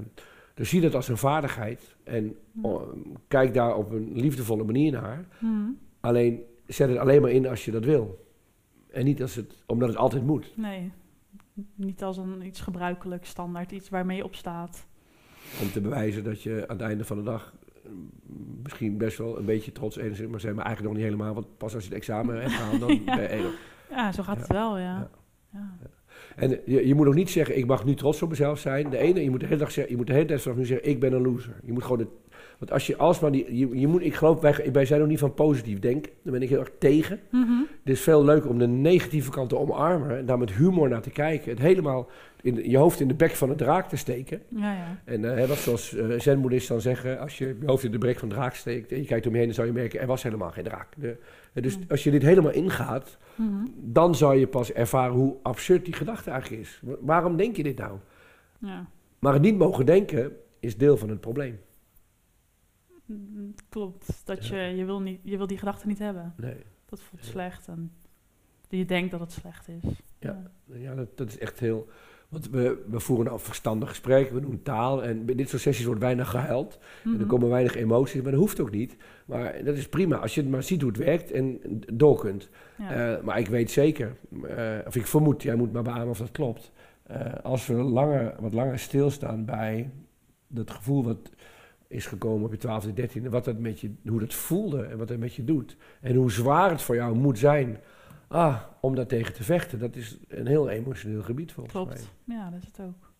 dus 0.53 0.69
zie 0.69 0.81
dat 0.81 0.95
als 0.95 1.07
een 1.07 1.17
vaardigheid. 1.17 1.95
En 2.03 2.35
oh, 2.61 2.81
kijk 3.27 3.53
daar 3.53 3.75
op 3.75 3.91
een 3.91 4.11
liefdevolle 4.13 4.63
manier 4.63 4.91
naar. 4.91 5.25
Mhm. 5.39 5.69
Alleen 5.99 6.43
zet 6.65 6.89
het 6.89 6.97
alleen 6.97 7.21
maar 7.21 7.31
in 7.31 7.47
als 7.47 7.65
je 7.65 7.71
dat 7.71 7.85
wil. 7.85 8.25
En 8.91 9.05
niet 9.05 9.21
als 9.21 9.35
het, 9.35 9.63
omdat 9.65 9.87
het 9.87 9.97
altijd 9.97 10.25
moet. 10.25 10.53
Nee, 10.55 10.91
niet 11.75 12.03
als 12.03 12.17
een 12.17 12.45
iets 12.45 12.61
gebruikelijk, 12.61 13.25
standaard, 13.25 13.71
iets 13.71 13.89
waarmee 13.89 14.17
je 14.17 14.23
op 14.23 14.35
staat. 14.35 14.87
Om 15.61 15.71
te 15.71 15.81
bewijzen 15.81 16.23
dat 16.23 16.41
je 16.41 16.63
aan 16.67 16.77
het 16.77 16.85
einde 16.85 17.05
van 17.05 17.17
de 17.17 17.23
dag 17.23 17.53
eh, 17.85 17.91
misschien 18.63 18.97
best 18.97 19.17
wel 19.17 19.37
een 19.37 19.45
beetje 19.45 19.71
trots 19.71 19.97
en 19.97 20.29
maar 20.29 20.39
zijn, 20.39 20.55
maar 20.55 20.65
eigenlijk 20.65 20.93
nog 20.95 21.03
niet 21.03 21.11
helemaal. 21.13 21.33
Want 21.33 21.57
pas 21.57 21.73
als 21.73 21.83
je 21.83 21.89
het 21.89 21.97
examen 21.97 22.41
hebt 22.41 22.51
gehaald, 22.53 22.79
dan 22.79 23.01
Ja. 23.05 23.15
ben 23.27 23.37
je. 23.37 23.57
Ja, 23.89 24.11
zo 24.11 24.23
gaat 24.23 24.35
Ja. 24.35 24.41
het 24.41 24.51
wel, 24.51 24.77
ja. 24.77 25.09
Ja. 25.53 25.77
En 26.35 26.59
je, 26.65 26.87
je 26.87 26.95
moet 26.95 27.07
ook 27.07 27.13
niet 27.15 27.29
zeggen, 27.29 27.57
ik 27.57 27.65
mag 27.65 27.85
nu 27.85 27.93
trots 27.95 28.21
op 28.21 28.29
mezelf 28.29 28.59
zijn. 28.59 28.89
De 28.89 28.97
ene, 28.97 29.23
je 29.23 29.29
moet 29.29 29.39
de 29.39 29.45
hele 29.45 29.59
dag 29.59 29.71
zeggen, 29.71 29.91
je 29.91 29.97
moet 29.97 30.07
de 30.07 30.13
hele 30.13 30.25
tijd 30.25 30.41
vanaf 30.41 30.57
nu 30.57 30.65
zeggen, 30.65 30.89
ik 30.89 30.99
ben 30.99 31.13
een 31.13 31.21
loser. 31.21 31.53
Je 31.63 31.71
moet 31.71 31.83
gewoon, 31.83 31.99
het, 31.99 32.07
want 32.57 32.71
als 32.71 32.87
je 32.87 32.97
alsmaar 32.97 33.31
die, 33.31 33.57
je, 33.57 33.79
je 33.79 33.87
moet, 33.87 34.01
ik 34.01 34.13
geloof, 34.15 34.39
wij, 34.41 34.69
wij 34.71 34.85
zijn 34.85 35.01
ook 35.01 35.07
niet 35.07 35.19
van 35.19 35.33
positief 35.33 35.79
denken. 35.79 36.11
Daar 36.23 36.33
ben 36.33 36.41
ik 36.41 36.49
heel 36.49 36.59
erg 36.59 36.71
tegen. 36.79 37.19
Mhm. 37.31 37.51
Het 37.83 37.93
is 37.95 38.01
veel 38.01 38.23
leuker 38.23 38.49
om 38.49 38.59
de 38.59 38.67
negatieve 38.67 39.31
kant 39.31 39.49
te 39.49 39.57
omarmen 39.57 40.17
en 40.17 40.25
daar 40.25 40.37
met 40.37 40.51
humor 40.51 40.89
naar 40.89 41.01
te 41.01 41.09
kijken. 41.09 41.49
Het 41.49 41.59
helemaal 41.59 42.09
in 42.41 42.69
je 42.69 42.77
hoofd 42.77 42.99
in 42.99 43.07
de 43.07 43.13
bek 43.13 43.31
van 43.31 43.49
de 43.49 43.55
draak 43.55 43.89
te 43.89 43.95
steken. 43.95 44.41
ja, 44.49 44.73
ja. 44.73 44.99
En 45.05 45.23
hè, 45.23 45.47
wat 45.47 45.57
zoals 45.57 45.93
uh, 45.93 46.67
dan 46.67 46.81
zeggen, 46.81 47.19
als 47.19 47.37
je 47.37 47.45
je 47.59 47.65
hoofd 47.65 47.83
in 47.83 47.91
de 47.91 47.97
bek 47.97 48.19
van 48.19 48.29
de 48.29 48.35
draak 48.35 48.53
steekt 48.55 48.91
en 48.91 48.97
je 48.97 49.05
kijkt 49.05 49.25
om 49.25 49.31
je 49.31 49.37
heen, 49.37 49.45
dan 49.45 49.55
zou 49.55 49.67
je 49.67 49.73
merken, 49.73 49.99
er 49.99 50.07
was 50.07 50.23
helemaal 50.23 50.51
geen 50.51 50.63
draak. 50.63 50.87
De, 50.97 51.17
eh, 51.53 51.63
dus 51.63 51.73
Hmm. 51.75 51.83
als 51.89 52.03
je 52.03 52.11
dit 52.11 52.21
helemaal 52.21 52.51
ingaat, 52.51 53.17
Mhm. 53.35 53.65
dan 53.75 54.15
zou 54.15 54.35
je 54.37 54.47
pas 54.47 54.71
ervaren 54.73 55.13
hoe 55.15 55.35
absurd 55.43 55.85
die 55.85 55.93
gedachte 55.93 56.29
eigenlijk 56.31 56.61
is. 56.61 56.79
Wa- 56.83 56.95
Waarom 57.01 57.37
denk 57.37 57.55
je 57.55 57.63
dit 57.63 57.77
nou? 57.77 57.97
ja. 58.59 58.85
Maar 59.19 59.33
het 59.33 59.41
niet 59.41 59.57
mogen 59.57 59.85
denken 59.85 60.31
is 60.59 60.77
deel 60.77 60.97
van 60.97 61.09
het 61.09 61.19
probleem. 61.21 61.59
Klopt. 63.69 64.21
Dat 64.25 64.47
je, 64.47 64.55
je, 64.55 64.85
wil 64.85 65.01
niet, 65.01 65.19
je 65.23 65.37
wil 65.37 65.47
die 65.47 65.57
gedachte 65.57 65.87
niet 65.87 65.99
hebben. 65.99 66.33
Nee. 66.37 66.57
Dat 66.85 67.01
voelt 67.01 67.25
slecht. 67.25 67.67
En 67.67 67.91
je 68.69 68.85
denkt 68.85 69.11
dat 69.11 69.19
het 69.19 69.31
slecht 69.31 69.67
is. 69.67 69.91
Ja. 70.19 70.51
Ja, 70.65 70.95
dat, 70.95 71.17
dat 71.17 71.27
is 71.27 71.37
echt 71.37 71.59
heel... 71.59 71.87
Want 72.29 72.49
we, 72.49 72.83
we 72.89 72.99
voeren 72.99 73.25
nou 73.25 73.39
verstandig 73.39 73.89
gesprek, 73.89 74.31
we 74.31 74.39
doen 74.39 74.61
taal. 74.63 75.03
En 75.03 75.25
bij 75.25 75.35
dit 75.35 75.49
soort 75.49 75.61
sessies 75.61 75.85
wordt 75.85 76.01
weinig 76.01 76.29
gehuild. 76.29 76.79
En 77.03 77.11
er 77.11 77.17
Mhm. 77.17 77.27
komen 77.27 77.49
weinig 77.49 77.75
emoties, 77.75 78.21
maar 78.21 78.31
dat 78.31 78.39
hoeft 78.39 78.59
ook 78.59 78.71
niet. 78.71 78.95
Maar 79.25 79.63
dat 79.63 79.75
is 79.75 79.89
prima, 79.89 80.17
als 80.17 80.35
je 80.35 80.41
het 80.41 80.49
maar 80.49 80.63
ziet 80.63 80.81
hoe 80.81 80.89
het 80.91 80.99
werkt 80.99 81.31
en 81.31 81.59
door 81.93 82.19
kunt. 82.19 82.49
Ja. 82.77 83.15
Eh, 83.17 83.23
maar 83.23 83.39
ik 83.39 83.47
weet 83.47 83.71
zeker, 83.71 84.15
eh, 84.43 84.77
of 84.85 84.95
ik 84.95 85.07
vermoed, 85.07 85.43
jij 85.43 85.55
moet 85.55 85.71
maar 85.73 85.83
beamen 85.83 86.07
of 86.07 86.17
dat 86.17 86.31
klopt. 86.31 86.71
Eh, 87.03 87.33
als 87.43 87.67
we 87.67 87.73
langer, 87.73 88.35
wat 88.39 88.53
langer 88.53 88.79
stilstaan 88.79 89.45
bij 89.45 89.89
dat 90.47 90.71
gevoel 90.71 91.03
wat 91.03 91.29
is 91.87 92.05
gekomen 92.05 92.45
op 92.45 92.53
je 92.53 92.67
12e, 92.67 93.21
13e, 93.21 93.29
wat 93.29 93.45
dat 93.45 93.57
met 93.57 93.79
je, 93.79 93.93
hoe 94.07 94.19
dat 94.19 94.33
voelde 94.33 94.83
en 94.83 94.97
wat 94.97 95.07
dat 95.07 95.17
met 95.17 95.33
je 95.33 95.43
doet. 95.43 95.77
En 96.01 96.15
hoe 96.15 96.31
zwaar 96.31 96.69
het 96.69 96.81
voor 96.81 96.95
jou 96.95 97.15
moet 97.15 97.39
zijn 97.39 97.77
ah, 98.27 98.61
om 98.81 98.95
daar 98.95 99.05
tegen 99.05 99.33
te 99.33 99.43
vechten. 99.43 99.79
Dat 99.79 99.95
is 99.95 100.17
een 100.27 100.47
heel 100.47 100.69
emotioneel 100.69 101.21
gebied 101.21 101.51
volgens 101.51 101.75
mij. 101.75 101.83
Klopt. 101.83 102.13
Ja, 102.23 102.49
dat 102.49 102.59
is 102.61 102.67
het 102.67 102.79
ook. 102.81 103.11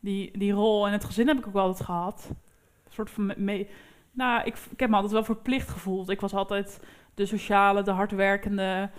Die, 0.00 0.38
die 0.38 0.52
rol 0.52 0.86
in 0.86 0.92
het 0.92 1.04
gezin 1.04 1.26
heb 1.26 1.38
ik 1.38 1.46
ook 1.46 1.54
altijd 1.54 1.86
gehad. 1.86 2.26
Een 2.30 2.92
soort 2.92 3.10
van 3.10 3.26
me- 3.26 3.34
mee. 3.38 3.68
Nou, 4.12 4.44
ik, 4.44 4.56
ik 4.70 4.80
heb 4.80 4.88
me 4.88 4.94
altijd 4.94 5.12
wel 5.12 5.24
verplicht 5.24 5.68
gevoeld. 5.68 6.08
Ik 6.08 6.20
was 6.20 6.34
altijd 6.34 6.80
de 7.14 7.26
sociale, 7.26 7.82
de 7.82 7.90
hardwerkende. 7.90 8.90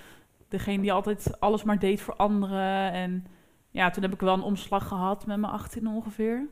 Degene 0.47 0.81
die 0.81 0.93
altijd 0.93 1.39
alles 1.39 1.63
maar 1.63 1.79
deed 1.79 2.01
voor 2.01 2.15
anderen. 2.15 2.91
En 2.91 3.25
ja, 3.69 3.89
toen 3.89 4.03
heb 4.03 4.13
ik 4.13 4.19
wel 4.19 4.33
een 4.33 4.41
omslag 4.41 4.87
gehad 4.87 5.25
met 5.25 5.39
mijn 5.39 5.53
18 5.53 5.87
ongeveer. 5.87 6.47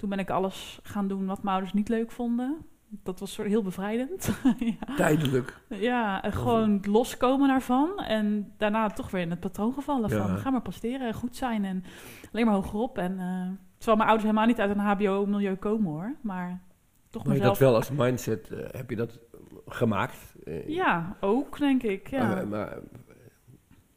Toen 0.00 0.08
ben 0.08 0.18
ik 0.18 0.30
alles 0.30 0.80
gaan 0.82 1.08
doen 1.08 1.26
wat 1.26 1.42
mijn 1.42 1.54
ouders 1.54 1.72
niet 1.74 1.88
leuk 1.88 2.10
vonden. 2.10 2.56
Dat 2.88 3.20
was 3.20 3.32
soort 3.32 3.48
heel 3.48 3.62
bevrijdend. 3.62 4.30
ja. 4.80 4.94
Tijdelijk. 4.96 5.60
Ja, 5.68 6.20
gewoon 6.30 6.80
loskomen 6.88 7.48
daarvan. 7.48 7.98
En 7.98 8.52
daarna 8.56 8.88
toch 8.88 9.10
weer 9.10 9.20
in 9.20 9.30
het 9.30 9.40
patroon 9.40 9.72
gevallen 9.72 10.10
Ja. 10.10 10.26
van... 10.26 10.38
ga 10.38 10.50
maar 10.50 10.62
presteren 10.62 11.06
en 11.06 11.14
goed 11.14 11.36
zijn 11.36 11.64
en 11.64 11.84
alleen 12.32 12.46
maar 12.46 12.54
hogerop. 12.54 12.98
En, 12.98 13.10
eh, 13.18 13.48
terwijl 13.76 13.96
mijn 13.96 14.08
ouders 14.08 14.22
helemaal 14.22 14.46
niet 14.46 14.60
uit 14.60 14.70
een 14.70 14.78
hbo-milieu 14.78 15.54
komen 15.56 15.90
hoor. 15.92 16.14
Maar 16.20 16.60
toch 17.08 17.24
Maar 17.24 17.32
je 17.34 17.38
mezelf... 17.38 17.58
dat 17.58 17.68
wel 17.68 17.76
als 17.76 17.90
mindset, 17.90 18.50
eh, 18.50 18.58
heb 18.70 18.90
je 18.90 18.96
dat 18.96 19.18
gemaakt? 19.66 20.34
Eh, 20.44 20.68
Ja, 20.68 21.16
ook 21.20 21.58
denk 21.58 21.82
ik. 21.82 22.08
Ja, 22.10 22.28
Maar, 22.28 22.48
maar, 22.48 22.68
eh, 22.72 22.78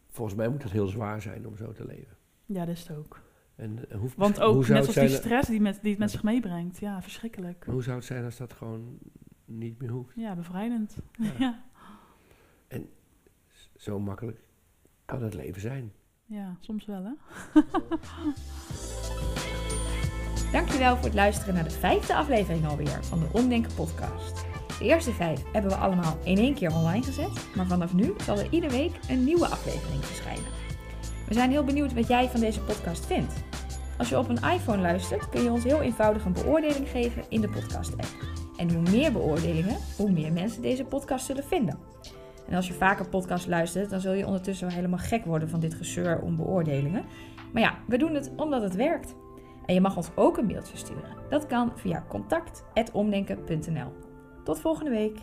volgens 0.09 0.37
mij 0.37 0.47
moet 0.49 0.63
het 0.63 0.71
heel 0.71 0.87
zwaar 0.87 1.21
zijn 1.21 1.47
om 1.47 1.57
zo 1.57 1.71
te 1.71 1.85
leven. 1.85 2.17
ja 2.45 2.65
dat 2.65 2.75
is 2.75 2.87
het 2.87 2.97
ook. 2.97 3.21
En 3.55 3.89
eh, 3.89 3.97
hoe, 3.99 4.09
Want 4.15 4.37
hoe 4.37 4.45
ook 4.45 4.65
zou 4.65 4.79
net 4.79 4.91
zoals 4.91 5.09
die 5.09 5.17
stress 5.17 5.49
die, 5.49 5.61
met, 5.61 5.79
die 5.81 5.89
het 5.91 5.99
met 5.99 6.11
zich 6.11 6.23
meebrengt. 6.23 6.79
Ja, 6.79 7.01
verschrikkelijk. 7.01 7.65
Hoe 7.69 7.83
zou 7.83 7.95
het 7.95 8.05
zijn 8.05 8.23
als 8.25 8.37
dat 8.37 8.53
gewoon 8.53 8.97
niet 9.45 9.79
meer 9.81 9.89
hoeft? 9.89 10.15
Ja, 10.15 10.35
bevrijdend. 10.35 10.97
Ja. 11.17 11.31
Ja. 12.69 12.79
Zo 13.77 13.99
makkelijk 13.99 14.39
kan 15.05 15.23
het 15.23 15.33
leven 15.33 15.61
zijn. 15.61 15.91
ja, 16.25 16.57
soms 16.59 16.85
wel 16.85 17.03
hè. 17.03 17.11
Dankjewel 20.51 20.95
voor 20.95 21.05
het 21.05 21.13
luisteren 21.13 21.53
naar 21.53 21.63
de 21.63 21.69
vijfde 21.69 22.15
aflevering 22.15 22.67
alweer 22.67 23.03
van 23.03 23.19
de 23.19 23.27
Omdenken 23.31 23.73
podcast. 23.73 24.45
De 24.79 24.85
eerste 24.85 25.11
vijf 25.11 25.43
hebben 25.51 25.71
we 25.71 25.77
allemaal 25.77 26.17
in 26.23 26.37
één 26.37 26.53
keer 26.53 26.73
online 26.73 27.03
gezet, 27.03 27.55
maar 27.55 27.67
vanaf 27.67 27.93
nu 27.93 28.13
zal 28.17 28.39
er 28.39 28.53
iedere 28.53 28.73
week 28.73 28.99
een 29.09 29.23
nieuwe 29.23 29.47
aflevering 29.47 30.05
verschijnen. 30.05 30.62
We 31.33 31.39
zijn 31.39 31.51
heel 31.51 31.63
benieuwd 31.63 31.93
wat 31.93 32.07
jij 32.07 32.29
van 32.29 32.39
deze 32.39 32.61
podcast 32.61 33.05
vindt. 33.05 33.33
Als 33.97 34.09
je 34.09 34.17
op 34.17 34.29
een 34.29 34.51
iPhone 34.51 34.81
luistert, 34.81 35.29
kun 35.29 35.43
je 35.43 35.51
ons 35.51 35.63
heel 35.63 35.81
eenvoudig 35.81 36.25
een 36.25 36.33
beoordeling 36.33 36.89
geven 36.89 37.23
in 37.29 37.41
de 37.41 37.49
podcast-app. 37.49 38.07
En 38.57 38.73
hoe 38.73 38.81
meer 38.81 39.11
beoordelingen, 39.11 39.77
hoe 39.97 40.11
meer 40.11 40.33
mensen 40.33 40.61
deze 40.61 40.85
podcast 40.85 41.25
zullen 41.25 41.43
vinden. 41.43 41.79
En 42.47 42.55
als 42.55 42.67
je 42.67 42.73
vaker 42.73 43.09
podcast 43.09 43.47
luistert, 43.47 43.89
dan 43.89 43.99
zul 43.99 44.13
je 44.13 44.25
ondertussen 44.25 44.67
wel 44.67 44.75
helemaal 44.75 44.99
gek 44.99 45.25
worden 45.25 45.49
van 45.49 45.59
dit 45.59 45.73
gezeur 45.73 46.21
om 46.21 46.35
beoordelingen. 46.35 47.05
Maar 47.53 47.61
ja, 47.61 47.77
we 47.87 47.97
doen 47.97 48.13
het 48.13 48.31
omdat 48.35 48.61
het 48.61 48.75
werkt. 48.75 49.15
En 49.65 49.73
je 49.73 49.81
mag 49.81 49.97
ons 49.97 50.09
ook 50.15 50.37
een 50.37 50.45
mailtje 50.45 50.77
sturen. 50.77 51.17
Dat 51.29 51.47
kan 51.47 51.71
via 51.75 52.05
contact.omdenken.nl. 52.09 53.91
Tot 54.43 54.59
volgende 54.59 54.91
week. 54.91 55.17